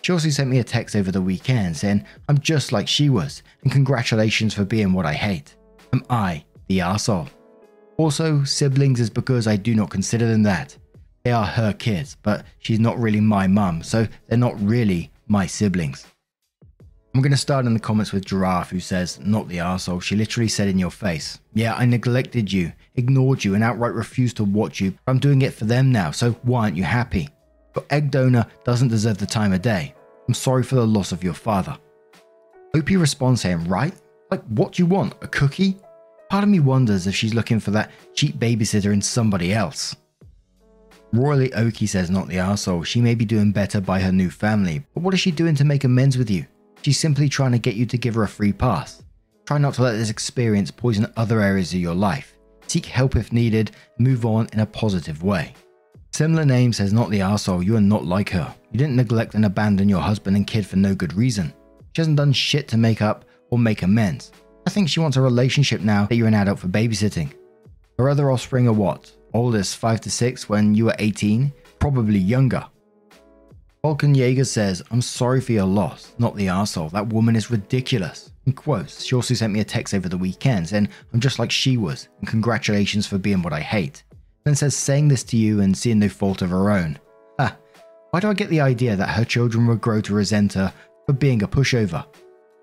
She 0.00 0.12
also 0.12 0.30
sent 0.30 0.48
me 0.48 0.60
a 0.60 0.64
text 0.64 0.96
over 0.96 1.12
the 1.12 1.20
weekend 1.20 1.76
saying 1.76 2.06
I'm 2.30 2.38
just 2.38 2.72
like 2.72 2.88
she 2.88 3.10
was 3.10 3.42
and 3.62 3.70
congratulations 3.70 4.54
for 4.54 4.64
being 4.64 4.94
what 4.94 5.04
I 5.04 5.12
hate. 5.12 5.54
Am 5.92 6.02
I 6.08 6.42
the 6.68 6.78
arsehole? 6.78 7.28
Also, 7.98 8.44
siblings 8.44 8.98
is 8.98 9.10
because 9.10 9.46
I 9.46 9.56
do 9.56 9.74
not 9.74 9.90
consider 9.90 10.26
them 10.26 10.42
that. 10.44 10.74
They 11.22 11.32
are 11.32 11.44
her 11.44 11.74
kids, 11.74 12.16
but 12.22 12.46
she's 12.60 12.80
not 12.80 12.98
really 12.98 13.20
my 13.20 13.46
mum, 13.46 13.82
so 13.82 14.08
they're 14.26 14.38
not 14.38 14.58
really 14.58 15.12
my 15.28 15.44
siblings. 15.44 16.06
I'm 17.14 17.20
going 17.20 17.32
to 17.32 17.36
start 17.36 17.66
in 17.66 17.74
the 17.74 17.80
comments 17.80 18.10
with 18.10 18.24
Giraffe, 18.24 18.70
who 18.70 18.80
says, 18.80 19.20
Not 19.20 19.46
the 19.46 19.58
arsehole. 19.58 20.00
She 20.00 20.16
literally 20.16 20.48
said 20.48 20.68
in 20.68 20.78
your 20.78 20.90
face, 20.90 21.40
Yeah, 21.52 21.74
I 21.74 21.84
neglected 21.84 22.50
you, 22.50 22.72
ignored 22.94 23.44
you, 23.44 23.54
and 23.54 23.62
outright 23.62 23.92
refused 23.92 24.38
to 24.38 24.44
watch 24.44 24.80
you. 24.80 24.94
I'm 25.06 25.18
doing 25.18 25.42
it 25.42 25.52
for 25.52 25.66
them 25.66 25.92
now, 25.92 26.10
so 26.10 26.32
why 26.42 26.62
aren't 26.62 26.76
you 26.76 26.84
happy? 26.84 27.28
Your 27.76 27.84
egg 27.90 28.10
donor 28.10 28.46
doesn't 28.64 28.88
deserve 28.88 29.18
the 29.18 29.26
time 29.26 29.52
of 29.52 29.60
day. 29.60 29.94
I'm 30.26 30.32
sorry 30.32 30.62
for 30.62 30.76
the 30.76 30.86
loss 30.86 31.12
of 31.12 31.22
your 31.22 31.34
father. 31.34 31.76
Opie 32.74 32.96
responds 32.96 33.42
saying, 33.42 33.64
Right? 33.64 33.94
Like, 34.30 34.42
what 34.44 34.72
do 34.72 34.82
you 34.82 34.86
want? 34.86 35.12
A 35.20 35.28
cookie? 35.28 35.76
Part 36.30 36.44
of 36.44 36.48
me 36.48 36.60
wonders 36.60 37.06
if 37.06 37.14
she's 37.14 37.34
looking 37.34 37.60
for 37.60 37.72
that 37.72 37.90
cheap 38.14 38.36
babysitter 38.36 38.90
in 38.90 39.02
somebody 39.02 39.52
else. 39.52 39.94
Royally 41.12 41.52
Oki 41.52 41.86
says, 41.86 42.08
Not 42.08 42.28
the 42.28 42.36
arsehole. 42.36 42.86
She 42.86 43.02
may 43.02 43.14
be 43.14 43.26
doing 43.26 43.52
better 43.52 43.82
by 43.82 44.00
her 44.00 44.12
new 44.12 44.30
family, 44.30 44.82
but 44.94 45.02
what 45.02 45.12
is 45.12 45.20
she 45.20 45.30
doing 45.30 45.54
to 45.56 45.64
make 45.64 45.84
amends 45.84 46.16
with 46.16 46.30
you? 46.30 46.46
She's 46.82 46.98
simply 46.98 47.28
trying 47.28 47.52
to 47.52 47.58
get 47.58 47.76
you 47.76 47.86
to 47.86 47.96
give 47.96 48.16
her 48.16 48.24
a 48.24 48.28
free 48.28 48.52
pass. 48.52 49.02
Try 49.46 49.58
not 49.58 49.74
to 49.74 49.82
let 49.82 49.92
this 49.92 50.10
experience 50.10 50.70
poison 50.70 51.12
other 51.16 51.40
areas 51.40 51.72
of 51.72 51.80
your 51.80 51.94
life. 51.94 52.36
Seek 52.66 52.86
help 52.86 53.16
if 53.16 53.32
needed, 53.32 53.70
move 53.98 54.26
on 54.26 54.48
in 54.52 54.60
a 54.60 54.66
positive 54.66 55.22
way. 55.22 55.54
Similar 56.12 56.44
name 56.44 56.72
says 56.72 56.92
not 56.92 57.10
the 57.10 57.20
arsehole, 57.20 57.64
you 57.64 57.76
are 57.76 57.80
not 57.80 58.04
like 58.04 58.30
her. 58.30 58.54
You 58.72 58.78
didn't 58.78 58.96
neglect 58.96 59.34
and 59.34 59.44
abandon 59.44 59.88
your 59.88 60.00
husband 60.00 60.36
and 60.36 60.46
kid 60.46 60.66
for 60.66 60.76
no 60.76 60.94
good 60.94 61.14
reason. 61.14 61.52
She 61.94 62.00
hasn't 62.00 62.16
done 62.16 62.32
shit 62.32 62.68
to 62.68 62.76
make 62.76 63.00
up 63.00 63.24
or 63.50 63.58
make 63.58 63.82
amends. 63.82 64.32
I 64.66 64.70
think 64.70 64.88
she 64.88 65.00
wants 65.00 65.16
a 65.16 65.20
relationship 65.20 65.80
now 65.80 66.06
that 66.06 66.16
you're 66.16 66.28
an 66.28 66.34
adult 66.34 66.58
for 66.58 66.68
babysitting. 66.68 67.32
Her 67.98 68.08
other 68.08 68.30
offspring 68.30 68.68
are 68.68 68.72
what? 68.72 69.12
Oldest 69.34 69.76
5 69.76 70.00
to 70.02 70.10
6 70.10 70.48
when 70.48 70.74
you 70.74 70.86
were 70.86 70.96
18? 70.98 71.52
Probably 71.78 72.18
younger. 72.18 72.64
Vulcan 73.84 74.14
Jaeger 74.14 74.44
says, 74.44 74.80
I'm 74.92 75.02
sorry 75.02 75.40
for 75.40 75.50
your 75.50 75.66
loss, 75.66 76.12
not 76.16 76.36
the 76.36 76.46
arsehole. 76.46 76.92
That 76.92 77.08
woman 77.08 77.34
is 77.34 77.50
ridiculous. 77.50 78.30
In 78.46 78.52
quotes, 78.52 79.02
she 79.02 79.16
also 79.16 79.34
sent 79.34 79.52
me 79.52 79.58
a 79.58 79.64
text 79.64 79.92
over 79.92 80.08
the 80.08 80.16
weekend 80.16 80.68
saying, 80.68 80.88
I'm 81.12 81.18
just 81.18 81.40
like 81.40 81.50
she 81.50 81.76
was, 81.76 82.08
and 82.20 82.28
congratulations 82.28 83.08
for 83.08 83.18
being 83.18 83.42
what 83.42 83.52
I 83.52 83.58
hate. 83.58 84.04
Then 84.44 84.54
says, 84.54 84.76
saying 84.76 85.08
this 85.08 85.24
to 85.24 85.36
you 85.36 85.62
and 85.62 85.76
seeing 85.76 85.98
no 85.98 86.08
fault 86.08 86.42
of 86.42 86.50
her 86.50 86.70
own. 86.70 86.96
Ah, 87.40 87.56
why 88.10 88.20
do 88.20 88.28
I 88.28 88.34
get 88.34 88.50
the 88.50 88.60
idea 88.60 88.94
that 88.94 89.08
her 89.08 89.24
children 89.24 89.66
will 89.66 89.74
grow 89.74 90.00
to 90.02 90.14
resent 90.14 90.52
her 90.52 90.72
for 91.06 91.12
being 91.12 91.42
a 91.42 91.48
pushover? 91.48 92.06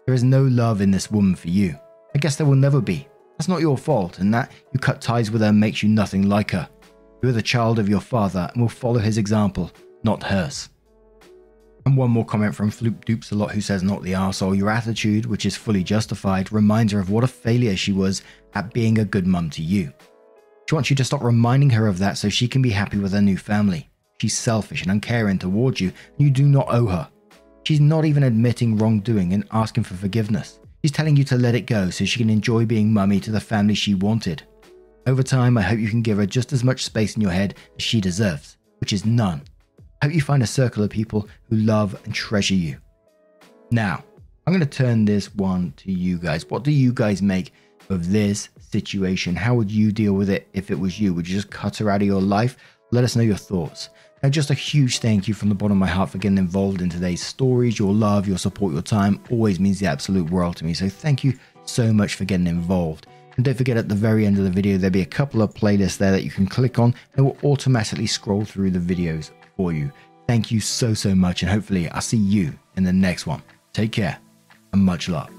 There 0.06 0.16
is 0.16 0.24
no 0.24 0.44
love 0.44 0.80
in 0.80 0.90
this 0.90 1.12
woman 1.12 1.36
for 1.36 1.50
you. 1.50 1.78
I 2.16 2.20
guess 2.20 2.38
there 2.38 2.48
will 2.48 2.56
never 2.56 2.80
be. 2.80 3.10
That's 3.38 3.50
not 3.50 3.60
your 3.60 3.78
fault, 3.78 4.20
and 4.20 4.34
that 4.34 4.54
you 4.72 4.80
cut 4.80 5.02
ties 5.02 5.32
with 5.32 5.42
her 5.42 5.52
makes 5.52 5.84
you 5.84 5.90
nothing 5.90 6.30
like 6.30 6.52
her. 6.52 6.70
You 7.22 7.28
are 7.28 7.34
the 7.34 7.42
child 7.42 7.78
of 7.78 7.90
your 7.90 8.00
father 8.00 8.50
and 8.54 8.62
will 8.62 8.70
follow 8.70 9.00
his 9.00 9.18
example, 9.18 9.70
not 10.06 10.24
hers. 10.24 10.70
And 11.90 11.98
one 11.98 12.12
more 12.12 12.24
comment 12.24 12.54
from 12.54 12.70
Floop 12.70 13.04
Dupes 13.04 13.32
a 13.32 13.36
lot 13.36 13.50
who 13.50 13.62
says, 13.62 13.82
Not 13.82 14.04
the 14.04 14.12
arsehole, 14.12 14.56
your 14.56 14.70
attitude, 14.70 15.26
which 15.26 15.48
is 15.48 15.58
fully 15.58 15.84
justified, 15.84 16.52
reminds 16.52 16.94
her 16.94 17.00
of 17.00 17.10
what 17.10 17.24
a 17.24 17.28
failure 17.28 17.76
she 17.76 17.92
was 17.92 18.22
at 18.54 18.72
being 18.76 19.00
a 19.00 19.06
good 19.06 19.26
mum 19.26 19.50
to 19.50 19.64
you. 19.64 19.92
She 20.70 20.76
wants 20.76 20.92
you 20.92 20.96
to 20.98 21.04
stop 21.04 21.24
reminding 21.24 21.72
her 21.72 21.88
of 21.88 21.98
that 21.98 22.20
so 22.20 22.30
she 22.30 22.48
can 22.48 22.62
be 22.62 22.70
happy 22.70 23.00
with 23.00 23.14
her 23.14 23.24
new 23.24 23.38
family. 23.40 23.90
She's 24.22 24.38
selfish 24.38 24.84
and 24.84 24.92
uncaring 24.92 25.40
towards 25.40 25.82
you, 25.82 25.88
and 25.88 26.28
you 26.28 26.30
do 26.30 26.48
not 26.48 26.68
owe 26.70 26.86
her. 26.86 27.10
She's 27.64 27.80
not 27.80 28.06
even 28.06 28.22
admitting 28.22 28.78
wrongdoing 28.78 29.34
and 29.34 29.48
asking 29.50 29.86
for 29.86 29.96
forgiveness. 29.96 30.60
She's 30.84 30.92
telling 30.92 31.18
you 31.18 31.24
to 31.24 31.40
let 31.40 31.56
it 31.56 31.66
go 31.66 31.90
so 31.90 32.06
she 32.06 32.20
can 32.20 32.30
enjoy 32.30 32.68
being 32.68 32.94
mummy 32.94 33.20
to 33.22 33.32
the 33.32 33.40
family 33.40 33.74
she 33.74 33.96
wanted. 33.96 34.44
Over 35.08 35.24
time, 35.24 35.58
I 35.58 35.64
hope 35.64 35.80
you 35.80 35.90
can 35.90 36.04
give 36.04 36.20
her 36.20 36.28
just 36.28 36.54
as 36.54 36.64
much 36.64 36.86
space 36.86 37.16
in 37.16 37.24
your 37.24 37.32
head 37.32 37.56
as 37.78 37.84
she 37.84 38.00
deserves, 38.00 38.58
which 38.78 38.94
is 38.94 39.08
none. 39.08 39.42
Hope 40.02 40.14
you 40.14 40.22
find 40.22 40.42
a 40.42 40.48
circle 40.48 40.82
of 40.82 40.90
people 40.90 41.28
who 41.50 41.58
love 41.58 42.00
and 42.06 42.16
treasure 42.16 42.54
you. 42.54 42.78
Now, 43.70 44.02
I'm 44.48 44.54
going 44.54 44.62
to 44.62 44.66
turn 44.66 45.04
this 45.04 45.36
one 45.36 45.74
to 45.78 45.92
you 45.92 46.18
guys. 46.18 46.50
What 46.50 46.64
do 46.64 46.72
you 46.72 46.94
guys 46.94 47.22
make 47.22 47.52
of 47.90 48.10
this 48.10 48.48
situation? 48.60 49.36
How 49.36 49.56
would 49.56 49.70
you 49.70 49.92
deal 49.92 50.14
with 50.14 50.30
it 50.30 50.48
if 50.54 50.72
it 50.72 50.80
was 50.80 51.02
you? 51.02 51.14
Would 51.14 51.28
you 51.28 51.36
just 51.36 51.50
cut 51.50 51.78
her 51.78 51.90
out 51.90 52.02
of 52.02 52.08
your 52.08 52.22
life? 52.22 52.56
Let 52.92 53.04
us 53.04 53.18
know 53.18 53.24
your 53.24 53.36
thoughts. 53.36 53.90
Now, 54.24 54.30
just 54.30 54.52
a 54.52 54.54
huge 54.54 55.00
thank 55.00 55.28
you 55.28 55.34
from 55.34 55.50
the 55.50 55.56
bottom 55.56 55.74
of 55.74 55.82
my 55.82 55.88
heart 55.88 56.12
for 56.12 56.18
getting 56.18 56.38
involved 56.38 56.82
in 56.82 56.90
today's 56.90 57.22
stories. 57.22 57.78
Your 57.78 57.94
love, 57.94 58.26
your 58.26 58.38
support, 58.38 58.72
your 58.72 58.82
time 58.82 59.22
always 59.30 59.60
means 59.60 59.82
the 59.82 59.88
absolute 59.88 60.30
world 60.30 60.56
to 60.58 60.66
me. 60.66 60.74
So, 60.74 60.88
thank 60.88 61.26
you 61.26 61.38
so 61.66 61.92
much 61.92 62.16
for 62.16 62.24
getting 62.24 62.48
involved. 62.48 63.06
And 63.36 63.44
don't 63.44 63.58
forget 63.58 63.78
at 63.78 63.90
the 63.90 63.96
very 63.96 64.26
end 64.26 64.38
of 64.38 64.46
the 64.46 64.50
video, 64.50 64.78
there'll 64.78 64.92
be 64.92 65.02
a 65.02 65.06
couple 65.06 65.42
of 65.42 65.54
playlists 65.54 65.98
there 65.98 66.12
that 66.12 66.24
you 66.24 66.32
can 66.32 66.48
click 66.48 66.80
on 66.80 66.96
it 67.18 67.22
will 67.22 67.38
automatically 67.44 68.08
scroll 68.08 68.46
through 68.46 68.72
the 68.72 68.80
videos 68.80 69.32
for 69.60 69.74
you. 69.74 69.92
Thank 70.26 70.52
you 70.52 70.62
so, 70.62 70.94
so 70.94 71.14
much. 71.14 71.44
And 71.44 71.52
hopefully, 71.52 71.90
I'll 71.90 72.00
see 72.00 72.16
you 72.16 72.58
in 72.78 72.86
the 72.86 72.94
next 72.94 73.28
one. 73.28 73.44
Take 73.74 73.92
care 73.92 74.18
and 74.72 74.82
much 74.82 75.10
love. 75.10 75.39